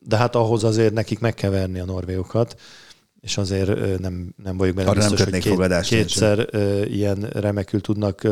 De 0.00 0.16
hát 0.16 0.34
ahhoz 0.34 0.64
azért 0.64 0.92
nekik 0.92 1.18
meg 1.18 1.34
kell 1.34 1.50
verni 1.50 1.80
a 1.80 1.84
norvégokat 1.84 2.56
és 3.22 3.36
azért 3.36 3.98
nem, 3.98 4.34
nem 4.42 4.56
vagyok 4.56 4.74
benne 4.74 4.88
Arra 4.88 4.98
biztos, 4.98 5.18
nem 5.18 5.30
hogy 5.30 5.40
két, 5.40 5.80
kétszer 5.80 6.48
sem. 6.52 6.82
ilyen 6.84 7.28
remekül 7.32 7.80
tudnak 7.80 8.28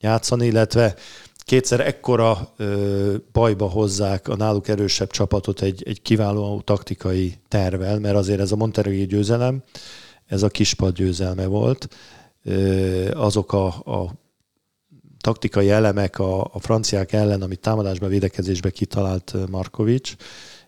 játszani, 0.00 0.46
illetve 0.46 0.94
kétszer 1.46 1.80
ekkora 1.80 2.54
bajba 3.32 3.68
hozzák 3.68 4.28
a 4.28 4.36
náluk 4.36 4.68
erősebb 4.68 5.10
csapatot 5.10 5.62
egy, 5.62 5.82
egy 5.86 6.02
kiváló 6.02 6.60
taktikai 6.60 7.38
tervel, 7.48 7.98
mert 7.98 8.16
azért 8.16 8.40
ez 8.40 8.52
a 8.52 8.56
Monterrey 8.56 9.06
győzelem, 9.06 9.62
ez 10.26 10.42
a 10.42 10.48
kispad 10.48 10.94
győzelme 10.94 11.46
volt. 11.46 11.88
Azok 13.12 13.52
a, 13.52 13.66
a 13.66 14.12
taktikai 15.20 15.70
elemek 15.70 16.18
a, 16.18 16.40
a 16.44 16.58
franciák 16.60 17.12
ellen, 17.12 17.42
amit 17.42 17.60
támadásban, 17.60 18.08
védekezésben 18.08 18.72
kitalált 18.72 19.34
Markovics 19.50 20.14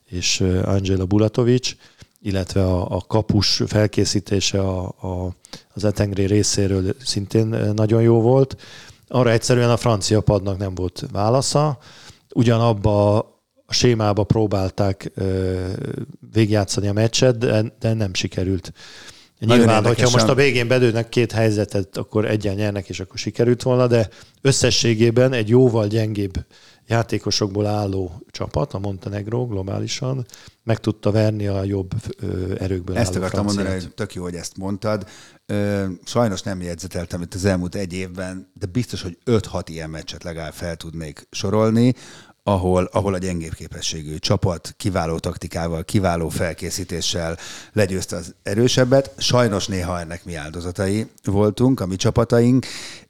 és 0.04 0.40
Angela 0.64 1.06
Bulatovics, 1.06 1.76
illetve 2.22 2.64
a, 2.64 2.96
a 2.96 3.00
kapus 3.06 3.62
felkészítése 3.66 4.60
a, 4.60 4.86
a, 4.86 5.34
az 5.74 5.84
Etengri 5.84 6.24
részéről 6.24 6.94
szintén 7.04 7.46
nagyon 7.74 8.02
jó 8.02 8.20
volt. 8.20 8.56
Arra 9.08 9.30
egyszerűen 9.30 9.70
a 9.70 9.76
francia 9.76 10.20
padnak 10.20 10.58
nem 10.58 10.74
volt 10.74 11.04
válasza. 11.12 11.78
Ugyanabba 12.34 13.16
a 13.66 13.72
sémába 13.72 14.24
próbálták 14.24 15.12
végigjátszani 16.32 16.88
a 16.88 16.92
meccset, 16.92 17.38
de, 17.38 17.64
de 17.78 17.94
nem 17.94 18.14
sikerült. 18.14 18.72
Nyilván, 19.38 19.84
hogyha 19.84 20.10
most 20.10 20.28
a 20.28 20.34
végén 20.34 20.68
bedőnek 20.68 21.08
két 21.08 21.32
helyzetet, 21.32 21.96
akkor 21.96 22.24
egyen 22.24 22.54
nyernek, 22.54 22.88
és 22.88 23.00
akkor 23.00 23.18
sikerült 23.18 23.62
volna, 23.62 23.86
de 23.86 24.08
összességében 24.40 25.32
egy 25.32 25.48
jóval 25.48 25.86
gyengébb 25.86 26.44
játékosokból 26.88 27.66
álló 27.66 28.22
csapat, 28.30 28.72
a 28.72 28.78
Montenegro 28.78 29.46
globálisan, 29.46 30.26
meg 30.64 30.78
tudta 30.80 31.10
verni 31.10 31.46
a 31.46 31.64
jobb 31.64 31.90
erőkből 32.58 32.96
Ezt 32.96 33.16
akartam 33.16 33.44
mondani, 33.44 33.68
hogy 33.68 33.94
tök 33.94 34.14
jó, 34.14 34.22
hogy 34.22 34.34
ezt 34.34 34.56
mondtad. 34.56 35.08
Sajnos 36.04 36.42
nem 36.42 36.62
jegyzeteltem 36.62 37.22
itt 37.22 37.34
az 37.34 37.44
elmúlt 37.44 37.74
egy 37.74 37.92
évben, 37.92 38.50
de 38.54 38.66
biztos, 38.66 39.02
hogy 39.02 39.18
5-6 39.26 39.62
ilyen 39.66 39.90
meccset 39.90 40.22
legalább 40.22 40.52
fel 40.52 40.76
tudnék 40.76 41.26
sorolni, 41.30 41.94
ahol, 42.42 42.88
ahol 42.92 43.14
a 43.14 43.18
gyengébb 43.18 43.54
képességű 43.54 44.16
csapat 44.16 44.74
kiváló 44.76 45.18
taktikával, 45.18 45.84
kiváló 45.84 46.28
felkészítéssel 46.28 47.36
legyőzte 47.72 48.16
az 48.16 48.34
erősebbet. 48.42 49.12
Sajnos 49.16 49.66
néha 49.66 50.00
ennek 50.00 50.24
mi 50.24 50.34
áldozatai 50.34 51.06
voltunk, 51.24 51.80
a 51.80 51.86
mi 51.86 51.96
csapataink, 51.96 52.66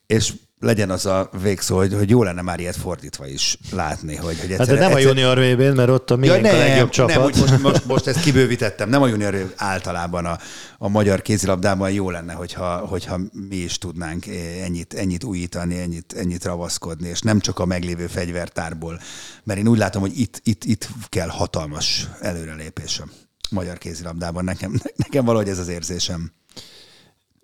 és 0.06 0.34
legyen 0.60 0.90
az 0.90 1.06
a 1.06 1.30
végszó, 1.42 1.76
hogy, 1.76 1.94
hogy 1.94 2.10
jó 2.10 2.22
lenne 2.22 2.42
már 2.42 2.60
ilyet 2.60 2.76
fordítva 2.76 3.26
is 3.26 3.58
látni. 3.72 4.16
Hogy, 4.16 4.40
hogy 4.40 4.50
egyszer, 4.50 4.66
hát 4.66 4.66
de 4.66 4.74
nem 4.74 4.90
egyszer... 4.90 5.04
a 5.04 5.08
junior 5.08 5.38
vb 5.38 5.76
mert 5.76 5.88
ott 5.88 6.10
a 6.10 6.16
miénk 6.16 6.36
ja, 6.36 6.40
nem, 6.40 6.54
a 6.54 6.58
legjobb 6.58 6.88
csapat. 6.88 7.14
Nem, 7.14 7.22
most, 7.22 7.62
most, 7.62 7.84
most 7.84 8.06
ezt 8.06 8.20
kibővítettem. 8.24 8.88
Nem 8.88 9.02
a 9.02 9.06
junior 9.06 9.34
VB, 9.34 9.52
általában 9.56 10.24
a, 10.24 10.38
a 10.78 10.88
magyar 10.88 11.22
kézilabdában 11.22 11.90
jó 11.90 12.10
lenne, 12.10 12.32
hogyha, 12.32 12.76
hogyha 12.76 13.20
mi 13.48 13.56
is 13.56 13.78
tudnánk 13.78 14.26
ennyit, 14.62 14.94
ennyit 14.94 15.24
újítani, 15.24 15.80
ennyit, 15.80 16.12
ennyit 16.12 16.44
ravaszkodni, 16.44 17.08
és 17.08 17.20
nem 17.20 17.40
csak 17.40 17.58
a 17.58 17.64
meglévő 17.64 18.06
fegyvertárból. 18.06 19.00
Mert 19.44 19.58
én 19.58 19.68
úgy 19.68 19.78
látom, 19.78 20.00
hogy 20.00 20.18
itt, 20.18 20.40
itt, 20.44 20.64
itt 20.64 20.88
kell 21.08 21.28
hatalmas 21.28 22.08
előrelépés 22.20 22.98
a 22.98 23.04
magyar 23.50 23.78
kézilabdában. 23.78 24.44
Nekem, 24.44 24.80
nekem 24.96 25.24
valahogy 25.24 25.48
ez 25.48 25.58
az 25.58 25.68
érzésem. 25.68 26.32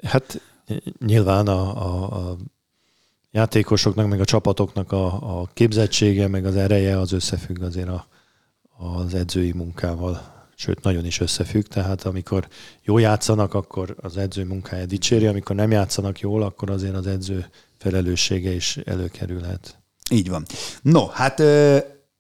Hát 0.03 0.40
nyilván 0.98 1.46
a, 1.46 1.87
a, 1.87 2.31
a 2.31 2.37
játékosoknak, 3.35 4.09
meg 4.09 4.20
a 4.20 4.25
csapatoknak 4.25 4.92
a, 4.92 5.40
a 5.40 5.49
képzettsége, 5.53 6.29
meg 6.29 6.47
az 6.47 6.57
ereje 6.57 6.99
az 6.99 7.12
összefügg 7.12 7.62
azért 7.62 7.88
a, 7.88 8.07
az 8.79 9.14
edzői 9.14 9.53
munkával. 9.53 10.33
Sőt, 10.57 10.83
nagyon 10.83 11.05
is 11.05 11.20
összefügg, 11.20 11.62
tehát 11.62 12.03
amikor 12.05 12.49
jó 12.83 12.99
játszanak, 12.99 13.55
akkor 13.55 13.97
az 14.01 14.16
edző 14.16 14.44
munkája 14.44 14.87
dicséri, 14.87 15.27
amikor 15.27 15.57
nem 15.57 15.70
játszanak 15.70 16.20
jól, 16.20 16.42
akkor 16.42 16.70
azért 16.70 16.94
az 16.94 17.07
edző 17.07 17.47
felelőssége 17.79 18.51
is 18.51 18.77
előkerülhet. 18.77 19.79
Így 20.11 20.29
van. 20.29 20.44
No, 20.83 21.07
hát 21.07 21.40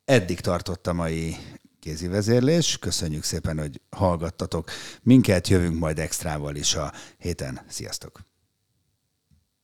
eddig 0.04 0.40
tartott 0.40 0.86
a 0.86 0.92
mai 0.92 1.36
kézi 1.80 2.08
vezérlés. 2.08 2.78
Köszönjük 2.78 3.22
szépen, 3.22 3.58
hogy 3.58 3.80
hallgattatok 3.90 4.70
minket, 5.02 5.48
jövünk 5.48 5.78
majd 5.78 5.98
extrával 5.98 6.56
is 6.56 6.74
a 6.74 6.92
héten. 7.18 7.60
Sziasztok! 7.68 8.33